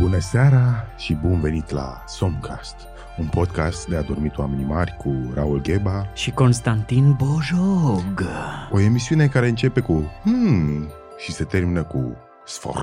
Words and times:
Bună 0.00 0.18
seara 0.18 0.84
și 0.96 1.14
bun 1.14 1.40
venit 1.40 1.70
la 1.70 2.04
Somcast, 2.06 2.74
un 3.18 3.26
podcast 3.26 3.88
de 3.88 3.96
adormit 3.96 4.36
oamenii 4.36 4.64
mari 4.64 4.96
cu 4.98 5.14
Raul 5.34 5.60
Gheba, 5.60 6.12
și 6.14 6.30
Constantin 6.30 7.12
Bojog. 7.12 8.24
o 8.70 8.80
emisiune 8.80 9.28
care 9.28 9.48
începe 9.48 9.80
cu 9.80 10.10
hmm 10.22 10.88
și 11.18 11.32
se 11.32 11.44
termină 11.44 11.82
cu 11.84 12.16
sfor. 12.46 12.76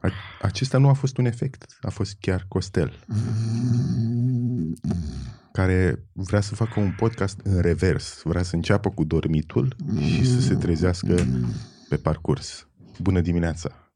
A- 0.00 0.10
Acesta 0.42 0.78
nu 0.78 0.88
a 0.88 0.92
fost 0.92 1.16
un 1.18 1.24
efect, 1.24 1.64
a 1.80 1.90
fost 1.90 2.16
chiar 2.20 2.44
Costel, 2.48 3.04
care 5.52 6.04
vrea 6.12 6.40
să 6.40 6.54
facă 6.54 6.80
un 6.80 6.94
podcast 6.96 7.40
în 7.44 7.60
revers, 7.60 8.20
vrea 8.24 8.42
să 8.42 8.54
înceapă 8.54 8.90
cu 8.90 9.04
dormitul 9.04 9.76
și 10.00 10.26
să 10.34 10.40
se 10.40 10.54
trezească 10.54 11.14
pe 11.88 11.96
parcurs. 11.96 12.66
Bună 12.98 13.20
dimineața! 13.20 13.90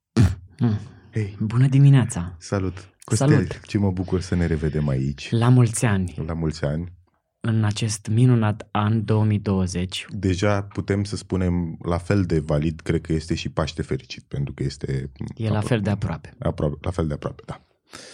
Mm. 0.59 0.79
Hei, 1.13 1.37
Bună 1.41 1.67
dimineața! 1.69 2.35
Salut! 2.39 2.89
Costel, 3.05 3.29
Salut. 3.29 3.61
ce 3.67 3.79
mă 3.79 3.91
bucur 3.91 4.21
să 4.21 4.35
ne 4.35 4.47
revedem 4.47 4.89
aici. 4.89 5.31
La 5.31 5.49
mulți 5.49 5.85
ani, 5.85 6.15
La 6.27 6.33
mulți 6.33 6.65
ani. 6.65 6.93
în 7.41 7.65
acest 7.65 8.09
minunat 8.13 8.69
an 8.71 9.05
2020. 9.05 10.07
Deja 10.11 10.63
putem 10.63 11.05
să 11.05 11.17
spunem 11.17 11.79
la 11.83 11.99
fel 11.99 12.25
de 12.25 12.39
valid, 12.39 12.81
cred 12.81 13.01
că 13.01 13.13
este 13.13 13.35
și 13.35 13.49
Paște 13.49 13.83
fericit, 13.83 14.23
pentru 14.23 14.53
că 14.55 14.63
este... 14.63 15.11
E 15.37 15.49
la 15.49 15.61
fel 15.61 15.81
de 15.81 15.91
aproape. 15.91 16.35
Aproape, 16.39 16.77
la 16.81 16.91
fel 16.91 17.07
de 17.07 17.15
aproape, 17.15 17.43
da. 17.47 17.61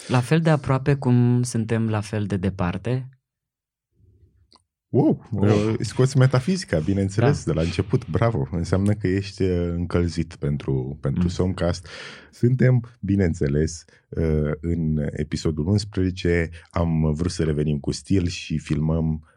La 0.07 0.19
fel 0.19 0.41
de 0.41 0.49
aproape 0.49 0.95
cum 0.95 1.43
suntem 1.43 1.89
la 1.89 2.01
fel 2.01 2.25
de 2.25 2.37
departe. 2.37 3.09
Wow, 4.97 5.27
wow. 5.31 5.75
scoți 5.79 6.17
metafizica, 6.17 6.79
bineînțeles, 6.79 7.43
Da. 7.43 7.51
de 7.51 7.57
la 7.59 7.65
început, 7.65 8.07
bravo. 8.09 8.47
Înseamnă 8.51 8.93
că 8.93 9.07
ești 9.07 9.43
uh, 9.43 9.73
încălzit 9.75 10.35
pentru, 10.35 10.97
pentru 11.01 11.23
Mm. 11.23 11.29
Somcast. 11.29 11.87
Suntem, 12.31 12.97
bineînțeles, 12.99 13.85
uh, 14.09 14.51
în 14.61 15.07
episodul 15.11 15.67
11. 15.67 16.49
Am 16.69 17.13
vrut 17.13 17.31
să 17.31 17.43
revenim 17.43 17.79
cu 17.79 17.91
stil 17.91 18.27
și 18.27 18.57
filmăm 18.57 19.27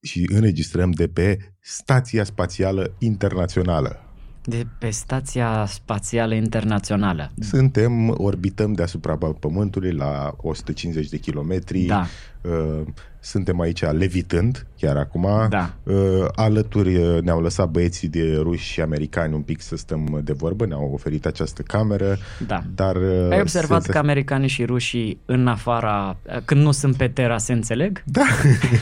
și 0.00 0.28
înregistrăm 0.32 0.90
de 0.90 1.08
pe 1.08 1.38
Stația 1.60 2.24
Spațială 2.24 2.94
Internațională. 2.98 4.02
De 4.44 4.66
pe 4.78 4.90
Stația 4.90 5.64
Spațială 5.66 6.34
Internațională. 6.34 7.30
Suntem, 7.40 8.14
orbităm 8.16 8.72
deasupra 8.72 9.16
Pământului 9.40 9.92
la 9.92 10.34
150 10.36 11.08
de 11.08 11.18
kilometri. 11.18 11.84
Da, 11.84 12.06
Uh, 12.40 12.80
Suntem 13.20 13.60
aici 13.60 13.82
levitând, 13.84 14.66
chiar 14.76 14.96
acum. 14.96 15.26
da. 15.48 15.70
Uh, 15.82 15.94
Alături 16.34 16.96
uh, 16.96 17.22
ne-au 17.22 17.40
lăsat 17.40 17.68
băieții 17.70 18.08
de 18.08 18.36
ruși 18.42 18.64
și 18.72 18.80
americani 18.80 19.34
un 19.34 19.40
pic 19.40 19.60
să 19.60 19.76
stăm 19.76 20.20
de 20.24 20.32
vorbă, 20.32 20.66
ne-au 20.66 20.90
oferit 20.94 21.26
această 21.26 21.62
cameră, 21.62 22.16
Da. 22.46 22.62
dar... 22.74 22.96
uh, 22.96 23.28
Ai 23.30 23.40
observat 23.40 23.82
se- 23.82 23.90
că 23.92 23.98
americanii 23.98 24.48
și 24.48 24.64
rușii 24.64 25.20
în 25.24 25.46
afara, 25.46 26.16
când 26.44 26.62
nu 26.62 26.70
sunt 26.70 26.96
pe 26.96 27.08
Terra, 27.08 27.38
se 27.38 27.52
înțeleg? 27.52 28.02
Da, 28.04 28.24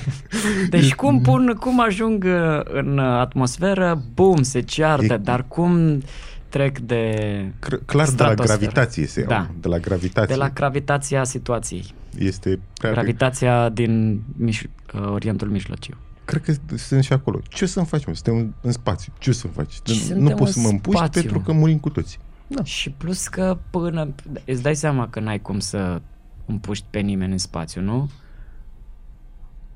Deci 0.71 0.95
cum 0.95 1.21
pun, 1.21 1.57
cum 1.61 1.81
ajung 1.81 2.25
uh, 2.25 2.61
în 2.65 2.99
atmosferă, 2.99 4.03
bum, 4.15 4.43
se 4.43 4.61
ceartă, 4.61 5.13
E- 5.13 5.17
dar 5.17 5.45
cum 5.49 6.03
trec 6.49 6.79
de, 6.79 7.13
cr- 7.59 7.85
clar 7.85 7.87
de 7.87 7.95
la 7.95 8.05
Stratosferă. 8.05 8.59
gravitație 8.59 9.07
se 9.07 9.21
iau. 9.21 9.29
Da. 9.29 9.51
De 9.61 9.69
la 9.69 9.79
gravitație. 9.79 10.35
de 10.35 10.41
la 10.41 10.49
gravitația 10.49 11.25
situației. 11.25 11.95
Este 12.19 12.61
prea... 12.79 12.91
Gravitația 12.93 13.69
din 13.69 14.23
Miș- 14.45 14.71
uh, 14.95 15.09
Orientul 15.11 15.49
Mijlociu. 15.49 15.97
Cred 16.25 16.43
că 16.43 16.77
sunt 16.77 17.05
și 17.05 17.13
acolo. 17.13 17.41
Ce 17.49 17.67
să-mi 17.67 17.87
faci, 17.87 18.05
mă? 18.07 18.15
Suntem 18.15 18.55
în 18.61 18.73
spațiu. 18.73 19.13
Ce 19.19 19.33
să-mi 19.33 19.53
faci? 19.53 19.73
Ce 19.83 19.93
nu 19.93 19.99
suntem 19.99 20.37
poți 20.37 20.53
să 20.53 20.59
în 20.59 20.65
mă 20.65 20.71
împuști 20.71 20.99
spațiu? 21.01 21.21
pentru 21.21 21.41
că 21.41 21.53
murim 21.53 21.79
cu 21.79 21.91
toți. 21.91 22.19
Da. 22.47 22.65
Și 22.65 22.91
plus 22.91 23.29
că 23.29 23.59
până... 23.71 24.15
Îți 24.45 24.63
dai 24.63 24.77
seama 24.77 25.09
că 25.09 25.21
n-ai 25.21 25.41
cum 25.41 25.59
să 25.59 26.01
împuști 26.47 26.85
pe 26.91 26.99
nimeni 26.99 27.33
în 27.33 27.39
spațiu, 27.39 27.81
nu? 27.81 28.11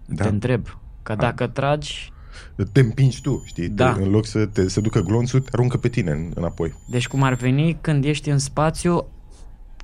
Da. 0.06 0.22
Te 0.24 0.28
întreb. 0.28 0.78
Că 1.02 1.14
dacă 1.14 1.46
tragi... 1.46 2.12
Te 2.72 2.80
împingi 2.80 3.20
tu, 3.20 3.42
știi? 3.46 3.68
Da. 3.68 3.92
Te, 3.92 4.02
în 4.02 4.10
loc 4.10 4.26
să 4.26 4.46
te 4.46 4.68
să 4.68 4.80
ducă 4.80 5.00
glonțul, 5.00 5.40
te 5.40 5.48
aruncă 5.52 5.76
pe 5.76 5.88
tine 5.88 6.10
în- 6.10 6.32
înapoi. 6.34 6.74
Deci 6.88 7.08
cum 7.08 7.22
ar 7.22 7.34
veni 7.34 7.78
când 7.80 8.04
ești 8.04 8.30
în 8.30 8.38
spațiu, 8.38 9.04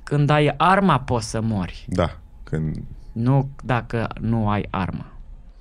când 0.03 0.29
ai 0.29 0.53
arma 0.57 0.99
poți 0.99 1.29
să 1.29 1.41
mori. 1.41 1.85
Da. 1.89 2.19
Când... 2.43 2.83
Nu 3.11 3.49
dacă 3.63 4.07
nu 4.19 4.49
ai 4.49 4.67
armă. 4.69 5.11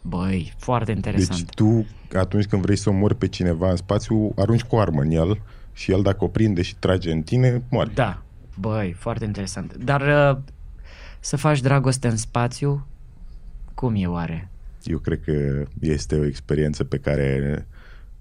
Băi, 0.03 0.55
foarte 0.59 0.91
interesant. 0.93 1.39
Deci 1.41 1.55
tu, 1.55 1.87
atunci 2.19 2.47
când 2.47 2.63
vrei 2.63 2.77
să 2.77 2.91
omori 2.91 3.15
pe 3.17 3.29
cineva 3.29 3.71
în 3.71 3.77
spațiu, 3.77 4.33
arunci 4.37 4.63
cu 4.63 4.77
o 4.77 4.79
armă 4.81 5.01
în 5.01 5.11
el 5.11 5.41
și 5.73 5.93
el 5.93 6.03
dacă 6.03 6.25
o 6.25 6.29
prinde 6.29 6.63
și 6.63 6.77
trage 6.77 7.13
în 7.13 7.23
tine, 7.23 7.63
moare. 7.71 7.91
Da, 7.95 8.23
băi, 8.61 8.93
foarte 8.99 9.25
interesant. 9.25 9.75
Dar 9.77 10.01
uh, 10.35 10.39
să 11.21 11.37
faci 11.37 11.61
dragoste 11.61 12.09
în 12.09 12.17
spațiu, 12.17 12.87
cum 13.75 13.95
e 13.95 14.07
oare? 14.07 14.51
Eu 14.87 14.99
cred 14.99 15.21
că 15.25 15.65
este 15.81 16.17
o 16.19 16.25
experiență 16.27 16.85
pe 16.85 16.99
care... 16.99 17.67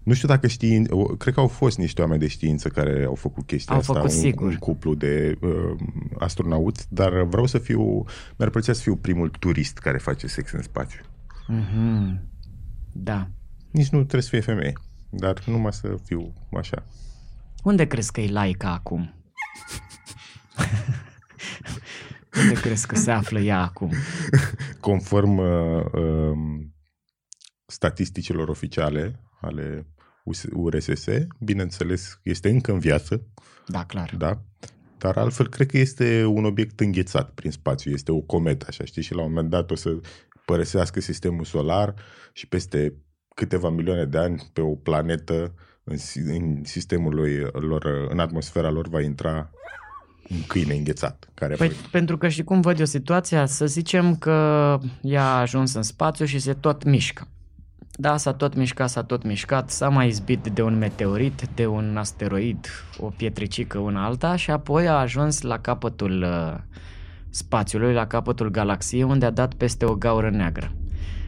Nu 0.04 0.14
știu 0.14 0.28
dacă 0.28 0.48
știi, 0.48 0.86
o- 0.90 1.04
cred 1.06 1.34
că 1.34 1.40
au 1.40 1.48
fost 1.48 1.78
niște 1.78 2.02
oameni 2.02 2.20
de 2.20 2.28
știință 2.28 2.70
care 2.70 3.04
au 3.08 3.16
făcut 3.16 3.46
chestia 3.46 3.74
Au 3.74 3.80
asta, 3.80 3.94
făcut, 3.94 4.10
un, 4.10 4.16
sigur. 4.18 4.48
un 4.48 4.56
cuplu 4.56 4.94
de 4.96 5.38
uh, 5.42 5.76
astronauți, 6.20 6.86
dar 6.90 7.24
vreau 7.24 7.46
să 7.46 7.58
fiu, 7.58 8.04
mi-ar 8.38 8.50
plăcea 8.50 8.74
să 8.74 8.82
fiu 8.82 8.96
primul 8.96 9.30
turist 9.30 9.78
care 9.78 9.98
face 9.98 10.28
sex 10.28 10.52
în 10.52 10.62
spațiu. 10.62 11.00
Mhm. 11.48 12.20
Da. 12.92 13.30
Nici 13.72 13.90
nu 13.90 13.98
trebuie 14.00 14.22
să 14.22 14.30
fie 14.30 14.40
femeie, 14.40 14.74
dar 15.10 15.42
numai 15.46 15.74
să 15.74 15.96
fiu 16.04 16.34
așa. 16.58 16.86
Unde 17.64 17.86
crezi 17.86 18.12
că 18.12 18.22
e 18.22 18.32
laica 18.32 18.72
acum? 18.74 19.14
Unde 22.42 22.54
crezi 22.62 22.88
că 22.88 22.96
se 22.96 23.12
află 23.12 23.40
ea 23.40 23.62
acum? 23.62 23.92
Conform 24.80 25.38
uh, 25.38 25.86
um, 25.94 26.74
statisticilor 27.66 28.48
oficiale 28.50 29.20
ale 29.42 29.88
US- 30.24 30.48
URSS, 30.54 31.06
bineînțeles, 31.40 32.20
este 32.24 32.50
încă 32.50 32.72
în 32.72 32.80
viață, 32.80 33.28
Da, 33.68 33.86
clar. 33.86 34.14
da? 34.18 34.42
Dar 34.98 35.18
altfel, 35.18 35.48
cred 35.50 35.68
că 35.68 35.78
este 35.78 36.24
un 36.26 36.46
obiect 36.46 36.80
înghețat 36.80 37.30
prin 37.32 37.52
spațiu. 37.52 37.92
Este 37.92 38.12
o 38.12 38.22
cometă, 38.22 38.66
așa, 38.70 38.84
știi? 38.84 39.02
Și 39.02 39.14
la 39.14 39.22
un 39.22 39.28
moment 39.30 39.50
dat 39.50 39.72
o 39.72 39.76
să 39.76 40.00
părăsească 40.46 41.00
sistemul 41.00 41.44
solar 41.44 41.94
și 42.34 42.48
peste 42.48 42.96
câteva 43.36 43.70
milioane 43.70 44.06
de 44.06 44.18
ani 44.18 44.50
pe 44.54 44.62
o 44.62 44.76
planetă 44.76 45.54
în, 45.84 45.98
si- 45.98 46.20
în 46.20 46.64
sistemul 46.64 47.16
lui, 47.16 47.38
lor, 47.54 47.86
în 48.10 48.20
atmosfera 48.20 48.70
lor 48.70 48.88
va 48.88 49.02
intra 49.02 49.52
un 50.30 50.38
câine 50.48 50.74
înghețat. 50.74 51.30
Care 51.34 51.56
Păi, 51.56 51.68
va... 51.68 51.76
pentru 51.92 52.18
că 52.18 52.28
știi 52.28 52.44
cum 52.44 52.62
văd 52.62 52.80
eu 52.80 52.86
situația? 52.86 53.46
Să 53.46 53.66
zicem 53.66 54.16
că 54.16 54.78
ea 55.02 55.24
a 55.24 55.40
ajuns 55.40 55.74
în 55.74 55.82
spațiu 55.82 56.26
și 56.26 56.40
se 56.40 56.54
tot 56.54 56.84
mișcă. 56.84 57.28
Da, 57.98 58.18
s-a 58.18 58.34
tot 58.34 58.56
mișcat, 58.56 58.90
s-a 58.90 59.04
tot 59.04 59.24
mișcat, 59.24 59.70
s-a 59.70 59.90
mai 59.90 60.08
izbit 60.08 60.48
de 60.48 60.62
un 60.62 60.78
meteorit, 60.78 61.48
de 61.56 61.66
un 61.66 61.98
asteroid, 61.98 62.68
o 62.98 63.06
pietricică, 63.06 63.78
una 63.78 64.06
alta 64.06 64.36
și 64.36 64.52
apoi 64.52 64.88
a 64.88 64.94
ajuns 64.94 65.42
la 65.42 65.60
capătul 65.60 66.22
uh, 66.22 66.58
spațiului, 67.30 67.94
la 67.94 68.08
capătul 68.08 68.50
galaxiei, 68.52 69.04
unde 69.04 69.26
a 69.26 69.30
dat 69.30 69.54
peste 69.54 69.86
o 69.86 69.96
gaură 69.96 70.30
neagră. 70.30 70.72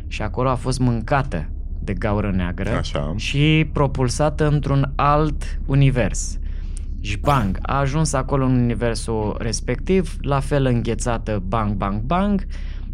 Și 0.07 0.21
acolo 0.21 0.49
a 0.49 0.55
fost 0.55 0.79
mâncată 0.79 1.49
de 1.79 1.93
gaură 1.93 2.31
neagră 2.31 2.69
Așa. 2.69 3.13
și 3.15 3.69
propulsată 3.73 4.47
într-un 4.47 4.91
alt 4.95 5.59
univers. 5.65 6.39
Și 7.07 7.17
bang, 7.17 7.57
a 7.61 7.79
ajuns 7.79 8.13
acolo 8.13 8.45
în 8.45 8.55
universul 8.55 9.35
respectiv, 9.39 10.15
la 10.21 10.39
fel 10.39 10.65
înghețată, 10.65 11.43
bang, 11.47 11.73
bang, 11.73 12.01
bang, 12.01 12.45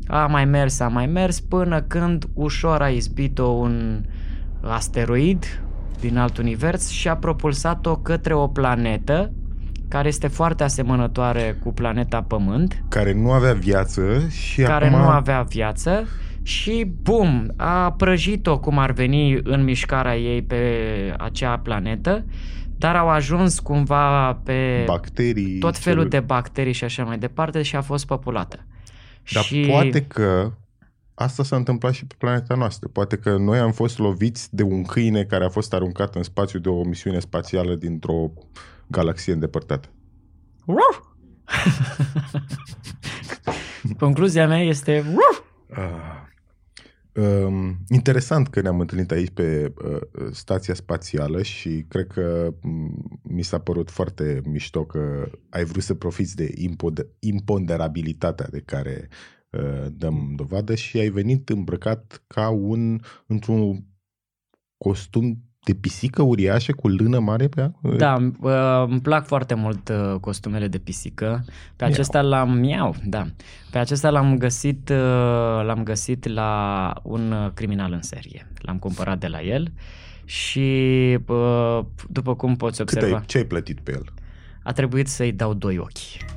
a 0.07 0.25
mai 0.25 0.45
mers, 0.45 0.79
a 0.79 0.87
mai 0.87 1.05
mers, 1.05 1.39
până 1.39 1.81
când 1.81 2.25
ușor 2.33 2.81
a 2.81 2.89
izbit-o 2.89 3.45
un 3.45 4.03
asteroid 4.61 5.61
din 5.99 6.17
alt 6.17 6.37
univers 6.37 6.89
și 6.89 7.07
a 7.07 7.15
propulsat-o 7.15 7.95
către 7.95 8.33
o 8.33 8.47
planetă 8.47 9.31
care 9.87 10.07
este 10.07 10.27
foarte 10.27 10.63
asemănătoare 10.63 11.57
cu 11.63 11.73
planeta 11.73 12.21
Pământ, 12.21 12.83
Care 12.89 13.13
nu 13.13 13.31
avea 13.31 13.53
viață 13.53 14.27
și 14.29 14.61
care 14.61 14.87
acum... 14.87 14.99
nu 14.99 15.07
avea 15.07 15.41
viață 15.41 16.07
și 16.41 16.93
bum, 17.01 17.53
a 17.55 17.91
prăjit-o 17.91 18.59
cum 18.59 18.77
ar 18.77 18.91
veni 18.91 19.39
în 19.43 19.63
mișcarea 19.63 20.17
ei 20.17 20.41
pe 20.41 20.57
acea 21.17 21.57
planetă, 21.57 22.25
dar 22.83 22.95
au 22.95 23.09
ajuns 23.09 23.59
cumva 23.59 24.33
pe 24.33 24.83
bacterii... 24.85 25.59
tot 25.59 25.77
felul 25.77 25.99
celule- 26.03 26.19
de 26.19 26.25
bacterii 26.25 26.73
și 26.73 26.83
așa 26.83 27.03
mai 27.03 27.17
departe 27.17 27.61
și 27.61 27.75
a 27.75 27.81
fost 27.81 28.05
populată. 28.05 28.65
Dar 29.33 29.43
și 29.43 29.65
poate 29.69 30.01
că 30.01 30.51
asta 31.13 31.43
s-a 31.43 31.55
întâmplat 31.55 31.93
și 31.93 32.05
pe 32.05 32.15
planeta 32.17 32.55
noastră. 32.55 32.87
Poate 32.87 33.17
că 33.17 33.37
noi 33.37 33.59
am 33.59 33.71
fost 33.71 33.97
loviți 33.97 34.55
de 34.55 34.63
un 34.63 34.83
câine 34.83 35.23
care 35.23 35.45
a 35.45 35.49
fost 35.49 35.73
aruncat 35.73 36.15
în 36.15 36.23
spațiu 36.23 36.59
de 36.59 36.69
o 36.69 36.83
misiune 36.83 37.19
spațială 37.19 37.75
dintr-o 37.75 38.31
galaxie 38.87 39.33
îndepărtată. 39.33 39.89
Concluzia 43.99 44.47
mea 44.47 44.61
este 44.61 45.15
Ah. 45.75 46.31
Um, 47.15 47.77
interesant 47.89 48.47
că 48.47 48.61
ne-am 48.61 48.79
întâlnit 48.79 49.11
aici 49.11 49.29
pe 49.29 49.73
uh, 49.83 50.01
stația 50.31 50.73
spațială 50.73 51.41
și 51.41 51.85
cred 51.87 52.07
că 52.07 52.53
um, 52.63 53.19
mi 53.23 53.41
s-a 53.41 53.59
părut 53.59 53.89
foarte 53.89 54.41
mișto 54.45 54.85
că 54.85 55.31
ai 55.49 55.63
vrut 55.63 55.83
să 55.83 55.93
profiți 55.93 56.35
de 56.35 56.53
impod- 56.57 57.07
imponderabilitatea 57.19 58.47
de 58.51 58.59
care 58.59 59.09
uh, 59.49 59.85
dăm 59.91 60.33
dovadă 60.35 60.75
și 60.75 60.97
ai 60.97 61.09
venit 61.09 61.49
îmbrăcat 61.49 62.23
ca 62.27 62.49
un 62.49 62.99
într-un 63.27 63.85
costum 64.77 65.43
de 65.63 65.73
pisică 65.73 66.21
uriașă 66.21 66.71
cu 66.71 66.87
lână 66.87 67.19
mare 67.19 67.47
pe 67.47 67.61
ea? 67.61 67.73
Da, 67.97 68.31
uh, 68.41 68.89
îmi 68.89 69.01
plac 69.01 69.25
foarte 69.25 69.53
mult 69.53 69.89
uh, 69.89 70.19
costumele 70.19 70.67
de 70.67 70.77
pisică. 70.77 71.45
Pe 71.75 71.85
acesta 71.85 72.21
miau. 72.21 72.29
l-am 72.31 72.57
miau, 72.57 72.95
da. 73.05 73.25
Pe 73.71 73.77
acesta 73.77 74.09
l-am 74.09 74.37
găsit 74.37 74.89
uh, 74.89 75.65
l-am 75.65 75.83
găsit 75.83 76.27
la 76.27 76.93
un 77.03 77.51
criminal 77.53 77.91
în 77.91 78.01
serie. 78.01 78.47
L-am 78.61 78.77
cumpărat 78.77 79.19
de 79.19 79.27
la 79.27 79.41
el 79.41 79.71
și 80.25 81.17
după 82.09 82.35
cum 82.35 82.55
poți 82.55 82.81
observa... 82.81 83.05
Cât 83.05 83.15
ai, 83.15 83.23
ce 83.25 83.37
ai 83.37 83.45
plătit 83.45 83.79
pe 83.79 83.91
el? 83.91 84.05
A 84.63 84.71
trebuit 84.71 85.07
să-i 85.07 85.31
dau 85.31 85.53
doi 85.53 85.77
ochi. 85.77 86.31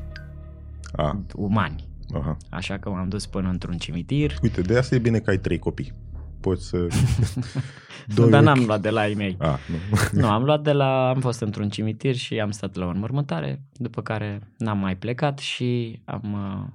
A. 0.93 1.21
Umani. 1.35 1.85
Aha. 2.15 2.37
Așa 2.51 2.79
că 2.79 2.91
m-am 2.91 3.09
dus 3.09 3.27
până 3.27 3.49
într-un 3.49 3.77
cimitir. 3.77 4.35
Uite, 4.43 4.61
de 4.61 4.79
asta 4.79 4.95
e 4.95 4.99
bine 4.99 5.19
că 5.19 5.31
ai 5.31 5.39
trei 5.39 5.59
copii 5.59 5.93
poți 6.41 6.67
să... 6.69 6.87
Doi 8.15 8.31
Dar 8.31 8.43
n-am 8.43 8.65
luat 8.65 8.81
de 8.81 8.91
la 8.91 9.09
ei 9.09 9.15
mei. 9.15 9.37
Ah, 9.39 9.59
nu. 9.69 9.77
nu, 10.21 10.29
am 10.29 10.45
luat 10.45 10.63
de 10.63 10.73
la... 10.73 11.09
Am 11.09 11.21
fost 11.21 11.41
într-un 11.41 11.69
cimitir 11.69 12.15
și 12.15 12.41
am 12.41 12.51
stat 12.51 12.75
la 12.75 12.87
o 12.87 12.89
înmormântare, 12.89 13.63
după 13.73 14.03
care 14.03 14.53
n-am 14.59 14.79
mai 14.79 14.97
plecat 14.97 15.39
și 15.39 16.01
am, 16.05 16.33
uh, 16.33 16.73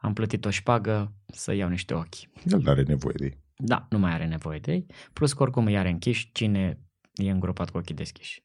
am 0.00 0.12
plătit 0.12 0.44
o 0.44 0.50
șpagă 0.50 1.12
să 1.26 1.54
iau 1.54 1.68
niște 1.68 1.94
ochi. 1.94 2.14
El 2.44 2.60
nu 2.62 2.70
are 2.70 2.82
nevoie 2.82 3.14
de 3.16 3.24
ei. 3.24 3.40
Da, 3.56 3.86
nu 3.90 3.98
mai 3.98 4.12
are 4.12 4.26
nevoie 4.26 4.58
de 4.58 4.72
ei. 4.72 4.86
Plus 5.12 5.32
că 5.32 5.42
oricum 5.42 5.66
îi 5.66 5.78
are 5.78 5.88
închiși 5.88 6.30
cine 6.32 6.78
e 7.14 7.30
îngropat 7.30 7.70
cu 7.70 7.78
ochii 7.78 7.94
deschiși. 7.94 8.44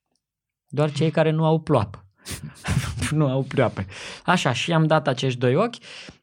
Doar 0.68 0.92
cei 0.92 1.12
care 1.12 1.30
nu 1.30 1.46
au 1.46 1.60
ploapă. 1.60 2.06
nu 3.12 3.28
au 3.28 3.44
pleoape. 3.44 3.86
Așa, 4.26 4.54
și 4.54 4.74
am 4.74 4.88
dat 4.88 5.08
acești 5.08 5.40
doi 5.40 5.56
ochi 5.56 5.76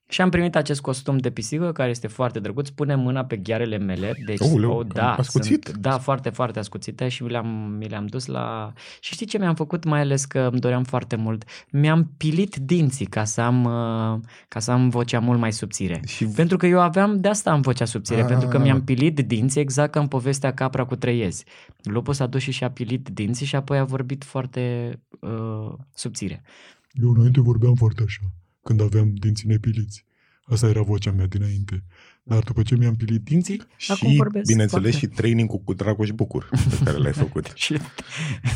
și 0.09 0.21
am 0.21 0.31
primit 0.31 0.57
acest 0.57 0.81
costum 0.81 1.17
de 1.17 1.31
pisică 1.31 1.73
care 1.73 1.91
este 1.91 2.07
foarte 2.07 2.41
drăguț. 2.41 2.69
Pune 2.69 2.95
mâna 2.95 3.25
pe 3.25 3.37
ghearele 3.37 3.79
mele. 3.79 4.15
Deci, 4.27 4.41
Ouleu, 4.41 4.71
oh, 4.71 4.87
da, 4.87 5.15
ascuțit? 5.15 5.65
Sunt, 5.65 5.77
da, 5.77 5.99
foarte, 5.99 6.31
foarte 6.31 6.59
ascuțite 6.59 7.09
și 7.09 7.23
mi 7.23 7.31
le-am, 7.31 7.47
mi 7.79 7.89
le-am 7.89 8.07
dus 8.07 8.27
la... 8.27 8.73
Și 9.01 9.13
știi 9.13 9.27
ce 9.27 9.39
mi-am 9.39 9.55
făcut? 9.55 9.85
Mai 9.85 10.01
ales 10.01 10.25
că 10.25 10.49
îmi 10.53 10.61
doream 10.61 10.85
foarte 10.85 11.17
mult. 11.17 11.45
Mi-am 11.71 12.13
pilit 12.17 12.57
dinții 12.57 13.07
ca 13.07 13.25
să 13.25 13.41
am, 13.41 13.65
uh, 13.65 14.21
ca 14.49 14.61
să 14.61 14.71
am 14.71 14.89
vocea 14.89 15.19
mult 15.19 15.39
mai 15.39 15.53
subțire. 15.53 16.01
Și... 16.07 16.27
Pentru 16.27 16.57
că 16.57 16.67
eu 16.67 16.81
aveam, 16.81 17.21
de 17.21 17.29
asta 17.29 17.51
am 17.51 17.61
vocea 17.61 17.85
subțire, 17.85 18.23
A... 18.23 18.25
pentru 18.25 18.49
că 18.49 18.59
mi-am 18.59 18.85
pilit 18.85 19.21
dinții 19.21 19.61
exact 19.61 19.93
ca 19.93 20.01
în 20.01 20.09
povestea 20.09 20.55
Capra 20.55 20.85
cu 20.85 20.97
trăiezi. 20.97 21.45
Lupul 21.83 22.15
s-a 22.15 22.27
dus 22.27 22.41
și 22.41 22.51
și-a 22.51 22.71
pilit 22.71 23.09
dinții 23.09 23.47
și 23.47 23.57
apoi 23.57 23.79
a 23.79 23.85
vorbit 23.85 24.25
foarte 24.25 24.93
uh, 25.21 25.73
subțire. 25.95 26.43
Eu 27.03 27.11
înainte 27.11 27.41
vorbeam 27.41 27.75
foarte 27.75 28.03
așa 28.07 28.21
când 28.65 28.81
aveam 28.81 29.15
dinții 29.15 29.49
nepiliți. 29.49 30.05
Asta 30.47 30.69
era 30.69 30.83
vocea 30.83 31.11
mea 31.11 31.27
dinainte. 31.27 31.85
Dar 32.23 32.43
după 32.43 32.63
ce 32.63 32.77
mi-am 32.77 32.97
pilit 32.97 33.23
dinții... 33.25 33.63
Și, 33.77 34.23
bineînțeles, 34.47 34.71
foarte. 34.71 34.91
și 34.91 35.07
training 35.07 35.65
cu 35.65 35.75
Dragoș 35.75 36.11
Bucur 36.11 36.49
pe 36.51 36.85
care 36.85 36.97
l-ai 36.97 37.13
făcut. 37.13 37.53
și, 37.65 37.79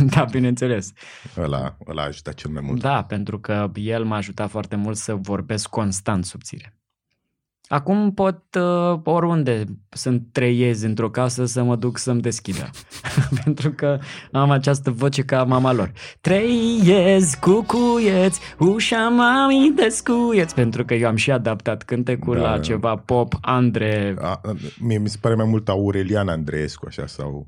da, 0.01 0.25
bineînțeles. 0.25 0.93
Ăla, 1.37 1.77
ăla 1.87 2.03
a 2.03 2.07
ajutat 2.07 2.35
cel 2.35 2.51
mai 2.51 2.63
mult. 2.65 2.81
Da, 2.81 3.05
pentru 3.05 3.41
că 3.41 3.71
el 3.75 4.05
m-a 4.05 4.17
ajutat 4.17 4.51
foarte 4.51 4.77
mult 4.77 4.97
să 4.97 5.15
vorbesc 5.15 5.69
constant 5.69 6.25
subțire. 6.25 6.78
Acum 7.69 8.13
pot 8.15 8.43
uh, 8.59 9.01
oriunde 9.05 9.65
sunt 9.89 10.23
trei 10.33 10.59
iezi 10.59 10.87
într-o 10.87 11.11
casă 11.11 11.45
să 11.45 11.63
mă 11.63 11.77
duc 11.77 11.99
să-mi 11.99 12.21
deschidă. 12.21 12.71
Pentru 13.45 13.71
că 13.71 13.99
am 14.33 14.51
această 14.51 14.91
voce 14.91 15.23
ca 15.23 15.45
mama 15.45 15.73
lor. 15.73 15.93
Trei 16.21 16.81
iezi, 16.85 17.39
cucuieți, 17.39 18.41
ușa 18.59 19.09
mami 19.09 19.73
descuieți. 19.77 20.55
Pentru 20.55 20.85
că 20.85 20.95
eu 20.95 21.09
am 21.09 21.17
și 21.17 21.31
adaptat 21.31 21.83
cântecul 21.83 22.37
da. 22.37 22.43
la 22.43 22.59
ceva 22.59 22.97
pop 22.97 23.35
Andre. 23.41 24.15
A, 24.21 24.41
mie 24.81 24.99
mi 24.99 25.09
se 25.09 25.19
pare 25.21 25.35
mai 25.35 25.47
mult 25.47 25.69
Aurelian 25.69 26.29
Andreescu 26.29 26.87
așa 26.89 27.07
sau... 27.07 27.47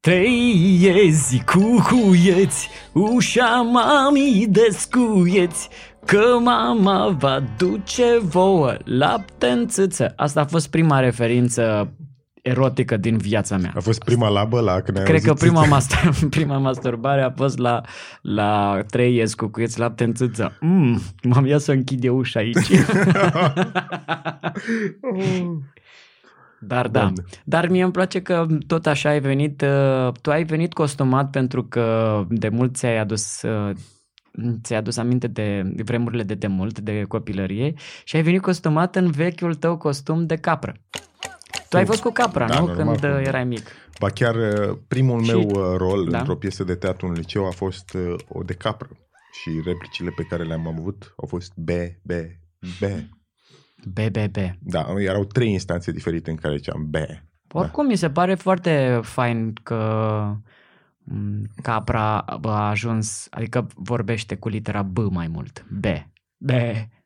Trei 0.00 0.78
iezi, 0.80 1.42
cucuieți, 1.44 2.68
ușa 2.92 3.60
mami 3.72 4.46
descuieți. 4.48 5.68
Că 6.04 6.38
mama 6.42 7.16
va 7.18 7.42
duce 7.58 8.18
vouă 8.22 8.76
lapte 8.84 9.46
în 9.46 9.68
țâță. 9.68 10.12
Asta 10.16 10.40
a 10.40 10.44
fost 10.44 10.70
prima 10.70 11.00
referință 11.00 11.92
erotică 12.42 12.96
din 12.96 13.16
viața 13.16 13.56
mea. 13.56 13.72
A 13.76 13.80
fost 13.80 14.04
prima 14.04 14.28
labă 14.28 14.60
la 14.60 14.80
când 14.80 14.98
Cred 14.98 15.22
că 15.22 15.34
prima, 15.34 15.64
master, 15.74 16.10
prima 16.30 16.58
masturbare 16.58 17.22
a 17.22 17.30
fost 17.30 17.58
la, 17.58 17.80
la 18.22 18.80
trei 18.90 19.16
ies 19.16 19.34
cu 19.34 19.46
cuieți 19.46 19.78
lapte 19.78 20.04
în 20.04 20.14
țâță. 20.14 20.56
Mm, 20.60 21.00
m-am 21.22 21.46
ia 21.46 21.58
să 21.58 21.72
închid 21.72 22.04
eu 22.04 22.16
ușa 22.16 22.40
aici. 22.40 22.68
Dar 26.60 26.88
da, 26.88 27.00
Doamne. 27.00 27.24
dar 27.44 27.68
mie 27.68 27.82
îmi 27.82 27.92
place 27.92 28.22
că 28.22 28.46
tot 28.66 28.86
așa 28.86 29.08
ai 29.08 29.20
venit, 29.20 29.62
uh, 29.62 30.12
tu 30.22 30.30
ai 30.30 30.44
venit 30.44 30.72
costumat 30.72 31.30
pentru 31.30 31.64
că 31.64 32.24
de 32.28 32.48
mult 32.48 32.76
ți-ai 32.76 32.98
adus 32.98 33.42
uh, 33.42 33.76
ți-ai 34.62 34.78
adus 34.78 34.96
aminte 34.96 35.26
de 35.26 35.72
vremurile 35.84 36.22
de 36.22 36.34
demult, 36.34 36.78
de 36.78 37.04
copilărie 37.08 37.74
și 38.04 38.16
ai 38.16 38.22
venit 38.22 38.40
costumat 38.40 38.96
în 38.96 39.10
vechiul 39.10 39.54
tău 39.54 39.76
costum 39.76 40.26
de 40.26 40.36
capră. 40.36 40.74
Tu 41.68 41.76
ai 41.76 41.86
fost 41.86 42.02
cu 42.02 42.10
capra, 42.10 42.46
da, 42.46 42.60
nu? 42.60 42.66
Normal, 42.66 42.98
Când 42.98 43.12
uh, 43.12 43.26
erai 43.26 43.44
mic. 43.44 43.70
Ba 44.00 44.08
chiar 44.08 44.34
uh, 44.34 44.76
primul 44.88 45.22
și... 45.22 45.30
meu 45.30 45.40
uh, 45.40 45.76
rol 45.76 46.06
da? 46.10 46.18
într-o 46.18 46.36
piesă 46.36 46.64
de 46.64 46.74
teatru 46.74 47.06
în 47.06 47.12
liceu 47.12 47.46
a 47.46 47.50
fost 47.50 47.96
o 48.28 48.42
de 48.42 48.54
capră. 48.54 48.88
Și 49.32 49.50
replicile 49.64 50.10
pe 50.16 50.22
care 50.22 50.42
le-am 50.42 50.66
avut 50.66 51.14
au 51.16 51.28
fost 51.28 51.52
B, 51.56 51.70
B, 52.02 52.12
B. 52.80 52.84
B, 53.84 53.98
B, 54.10 54.16
B. 54.30 54.36
Da, 54.58 54.86
erau 54.98 55.24
trei 55.24 55.52
instanțe 55.52 55.92
diferite 55.92 56.30
în 56.30 56.36
care 56.36 56.56
ziceam 56.56 56.86
B. 56.90 56.94
Oricum, 57.52 57.84
da. 57.84 57.90
mi 57.90 57.96
se 57.96 58.10
pare 58.10 58.34
foarte 58.34 59.00
fain 59.02 59.52
că 59.62 59.82
Mm, 61.12 61.42
Capra 61.62 62.18
a 62.42 62.68
ajuns, 62.68 63.26
adică 63.30 63.66
vorbește 63.74 64.34
cu 64.36 64.48
litera 64.48 64.82
B 64.82 64.98
mai 64.98 65.28
mult. 65.28 65.66
B. 65.70 65.84
B. 66.36 66.50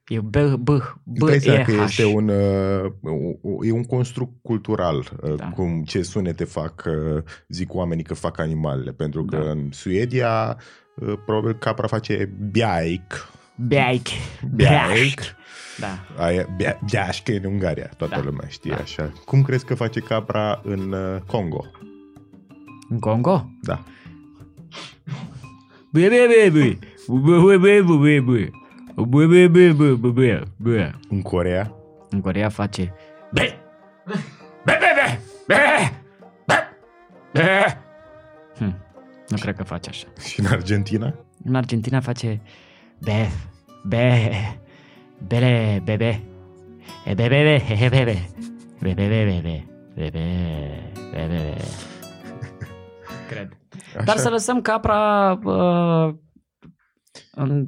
E 0.09 0.21
B, 0.21 0.37
B, 0.59 0.69
B, 1.05 1.29
e 1.29 1.63
că 1.67 1.73
H. 1.73 1.83
este 1.85 2.05
un, 2.05 2.29
uh, 2.29 2.93
e 3.63 3.73
un 3.73 3.85
construct 3.85 4.33
cultural, 4.43 4.97
uh, 5.23 5.35
da. 5.37 5.49
cum 5.49 5.83
ce 5.83 6.03
sunete 6.03 6.45
fac, 6.45 6.85
uh, 6.87 7.23
zic 7.49 7.75
oamenii 7.75 8.05
că 8.05 8.15
fac 8.15 8.39
animalele, 8.39 8.93
pentru 8.93 9.25
că 9.25 9.37
da. 9.37 9.51
în 9.51 9.69
Suedia 9.71 10.59
probabil 11.25 11.55
capra 11.55 11.87
face 11.87 12.33
biaic. 12.51 13.33
Beaic. 13.57 14.09
Beaic. 14.51 15.21
Da. 15.79 16.25
Aia, 16.25 16.49
beașcă 16.91 17.33
e 17.33 17.37
în 17.37 17.53
Ungaria, 17.53 17.91
toată 17.97 18.15
da. 18.15 18.23
lumea 18.23 18.49
știe 18.49 18.71
da. 18.71 18.83
așa. 18.83 19.13
Cum 19.25 19.43
crezi 19.43 19.65
că 19.65 19.75
face 19.75 20.01
capra 20.01 20.61
în 20.65 20.95
Congo? 21.27 21.65
În 22.89 22.99
Congo? 22.99 23.51
Da. 23.63 23.85
Bă, 25.91 26.01
bă, 26.01 26.51
bă, 26.51 26.51
bă. 26.53 26.77
Bă, 27.07 27.41
bă, 27.41 27.57
bă, 27.59 27.83
bă, 27.83 28.21
bă. 28.21 28.49
Bă, 28.95 29.27
bă, 29.27 29.47
bă, 29.49 29.73
bă, 29.73 29.95
bă, 29.95 30.43
bă. 30.57 30.93
În 31.09 31.23
Corea? 31.23 31.75
În 32.11 32.21
Corea 32.21 32.49
face... 32.49 32.95
Bă! 33.33 33.43
Bă, 34.07 34.13
bă, 34.65 34.75
bă! 34.97 35.19
Bă! 35.47 35.55
Bă! 36.47 36.55
Bă! 37.33 37.77
Nu 39.29 39.37
cred 39.41 39.57
că 39.57 39.63
face 39.63 39.89
așa. 39.89 40.07
Și 40.29 40.41
în 40.41 40.47
Argentina? 40.47 41.15
În 41.45 41.55
Argentina 41.55 42.01
face 42.01 42.41
be, 43.05 43.31
be, 43.89 44.31
bele, 45.29 45.81
bebe, 45.85 46.23
bebe, 47.05 47.29
bebe, 47.29 47.63
bebe, 47.79 48.19
bebe, 48.81 48.97
bebe, 48.97 49.25
bebe, 49.31 49.67
bebe, 49.95 50.93
bebe 51.13 51.57
cred. 53.31 53.57
Așa. 53.95 54.05
Dar 54.05 54.17
să 54.17 54.29
lăsăm 54.29 54.61
capra 54.61 55.31
uh, 55.33 56.15
în, 57.35 57.67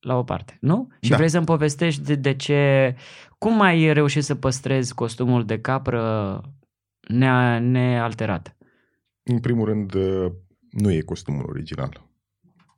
la 0.00 0.16
o 0.16 0.22
parte, 0.22 0.56
nu? 0.60 0.88
Și 1.00 1.10
da. 1.10 1.16
vrei 1.16 1.28
să-mi 1.28 1.46
povestești 1.46 2.02
de, 2.02 2.14
de 2.14 2.34
ce... 2.34 2.94
Cum 3.38 3.60
ai 3.60 3.92
reușit 3.92 4.24
să 4.24 4.34
păstrezi 4.34 4.94
costumul 4.94 5.44
de 5.44 5.60
capră 5.60 6.40
ne- 7.00 7.58
nealterat? 7.58 8.56
În 9.22 9.38
primul 9.38 9.64
rând, 9.64 9.94
uh, 9.94 10.32
nu 10.70 10.90
e 10.90 11.00
costumul 11.00 11.44
original. 11.48 12.09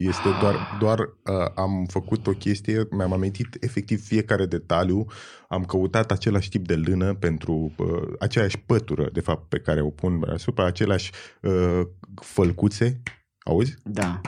Este 0.08 0.28
doar, 0.40 0.76
doar 0.78 0.98
uh, 0.98 1.50
am 1.54 1.86
făcut 1.88 2.26
o 2.26 2.30
chestie, 2.30 2.86
mi-am 2.90 3.12
amintit 3.12 3.56
efectiv 3.60 4.04
fiecare 4.04 4.46
detaliu, 4.46 5.06
am 5.48 5.64
căutat 5.64 6.10
același 6.10 6.48
tip 6.48 6.66
de 6.66 6.76
lână 6.76 7.14
pentru 7.14 7.72
uh, 7.76 7.86
aceeași 8.18 8.58
pătură, 8.58 9.08
de 9.12 9.20
fapt, 9.20 9.48
pe 9.48 9.58
care 9.58 9.80
o 9.80 9.90
pun 9.90 10.24
asupra, 10.32 10.64
aceleași 10.66 11.10
uh, 11.40 11.80
fălcuțe, 12.14 13.02
auzi? 13.44 13.74
Da. 13.84 14.20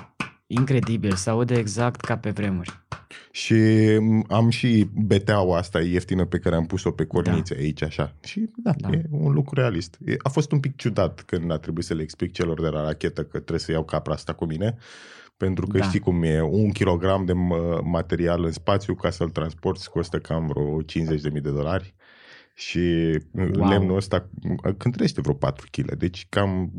Incredibil, 0.46 1.12
se 1.12 1.30
aude 1.30 1.54
exact 1.54 2.00
ca 2.00 2.16
pe 2.16 2.30
vremuri. 2.30 2.82
Și 3.30 3.54
m, 4.00 4.24
am 4.28 4.48
și 4.48 4.88
beteaua 4.94 5.58
asta 5.58 5.80
ieftină 5.80 6.24
pe 6.24 6.38
care 6.38 6.54
am 6.54 6.66
pus-o 6.66 6.90
pe 6.90 7.04
cornițe 7.04 7.54
aici, 7.58 7.82
așa. 7.82 8.14
Și 8.24 8.50
da, 8.56 8.72
Da. 8.76 8.88
da, 8.88 8.96
e 8.96 9.04
un 9.10 9.32
lucru 9.32 9.60
realist. 9.60 9.98
E, 10.04 10.14
a 10.22 10.28
fost 10.28 10.52
un 10.52 10.60
pic 10.60 10.76
ciudat 10.76 11.22
când 11.22 11.50
a 11.50 11.58
trebuit 11.58 11.84
să 11.84 11.94
le 11.94 12.02
explic 12.02 12.32
celor 12.32 12.60
de 12.60 12.68
la 12.68 12.82
rachetă 12.82 13.22
că 13.22 13.38
trebuie 13.38 13.58
să 13.58 13.72
iau 13.72 13.84
capra 13.84 14.12
asta 14.12 14.32
cu 14.32 14.44
mine, 14.44 14.76
pentru 15.36 15.66
că 15.66 15.78
Da. 15.78 15.84
știi 15.84 16.00
cum 16.00 16.22
e, 16.22 16.40
un 16.42 16.70
kilogram 16.70 17.24
de 17.24 17.32
mă, 17.32 17.80
material 17.84 18.44
în 18.44 18.52
spațiu 18.52 18.94
ca 18.94 19.10
să-l 19.10 19.28
transporti 19.30 19.88
costă 19.88 20.18
cam 20.18 20.46
vreo 20.46 20.82
50.000 20.82 21.42
de 21.42 21.50
dolari. 21.50 21.94
Și 22.56 22.78
Wow. 23.32 23.48
wow. 23.56 23.68
lemnul 23.68 23.96
ăsta 23.96 24.28
cântărește 24.76 25.20
vreo 25.20 25.34
4 25.34 25.66
kg, 25.70 25.94
deci 25.94 26.26
cam 26.28 26.70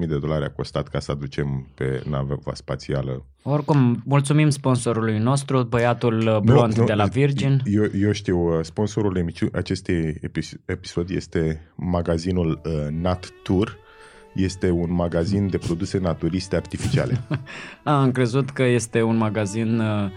200.000 0.00 0.08
de 0.08 0.18
dolari 0.18 0.44
a 0.44 0.50
costat 0.50 0.88
ca 0.88 0.98
să 0.98 1.10
aducem 1.10 1.68
pe 1.74 2.02
nava 2.08 2.36
spațială 2.52 3.24
Oricum, 3.42 4.02
mulțumim 4.04 4.48
sponsorului 4.50 5.18
nostru, 5.18 5.62
băiatul 5.62 6.18
uh, 6.18 6.38
blond 6.38 6.72
Nu, 6.74 6.80
nu, 6.80 6.84
de 6.86 6.92
la 6.92 7.04
Virgin. 7.04 7.60
Eu, 7.64 7.84
eu 8.00 8.12
știu, 8.12 8.38
uh, 8.58 8.64
sponsorul 8.64 9.16
emisiunii 9.16 9.54
acestei 9.54 10.14
epi- 10.14 10.60
episod 10.64 11.10
este 11.10 11.60
magazinul 11.76 12.60
uh, 12.64 12.86
Nat 12.90 13.28
Tour. 13.42 13.78
Este 14.34 14.70
un 14.70 14.92
magazin 14.92 15.48
de 15.48 15.58
produse 15.58 15.98
naturiste 15.98 16.56
artificiale. 16.56 17.20
Am 17.82 18.12
crezut 18.12 18.50
că 18.50 18.62
este 18.62 19.02
un 19.02 19.16
magazin 19.16 19.80
uh, 19.80 20.10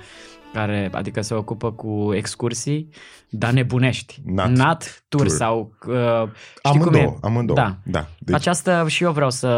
care, 0.53 0.89
adică 0.91 1.21
se 1.21 1.33
ocupă 1.33 1.71
cu 1.71 2.13
excursii, 2.13 2.89
dar 3.29 3.51
nebunești. 3.51 4.21
Nat 4.25 4.49
Nat 4.49 5.03
Tour 5.07 5.25
Tour. 5.25 5.37
sau... 5.37 5.73
Uh, 5.87 5.93
știi 6.65 6.79
cum 6.79 6.89
amândouă, 6.89 7.03
e? 7.03 7.17
amândouă. 7.21 7.57
Da. 7.57 7.77
da. 7.83 8.07
Deci... 8.19 8.35
Aceasta 8.35 8.87
și 8.87 9.03
eu 9.03 9.11
vreau 9.11 9.29
să 9.29 9.49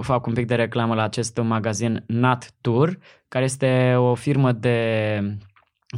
fac 0.00 0.26
un 0.26 0.32
pic 0.32 0.46
de 0.46 0.54
reclamă 0.54 0.94
la 0.94 1.02
acest 1.02 1.40
magazin 1.42 2.04
Nat 2.06 2.50
Tour, 2.60 2.98
care 3.28 3.44
este 3.44 3.94
o 3.96 4.14
firmă 4.14 4.52
de 4.52 5.38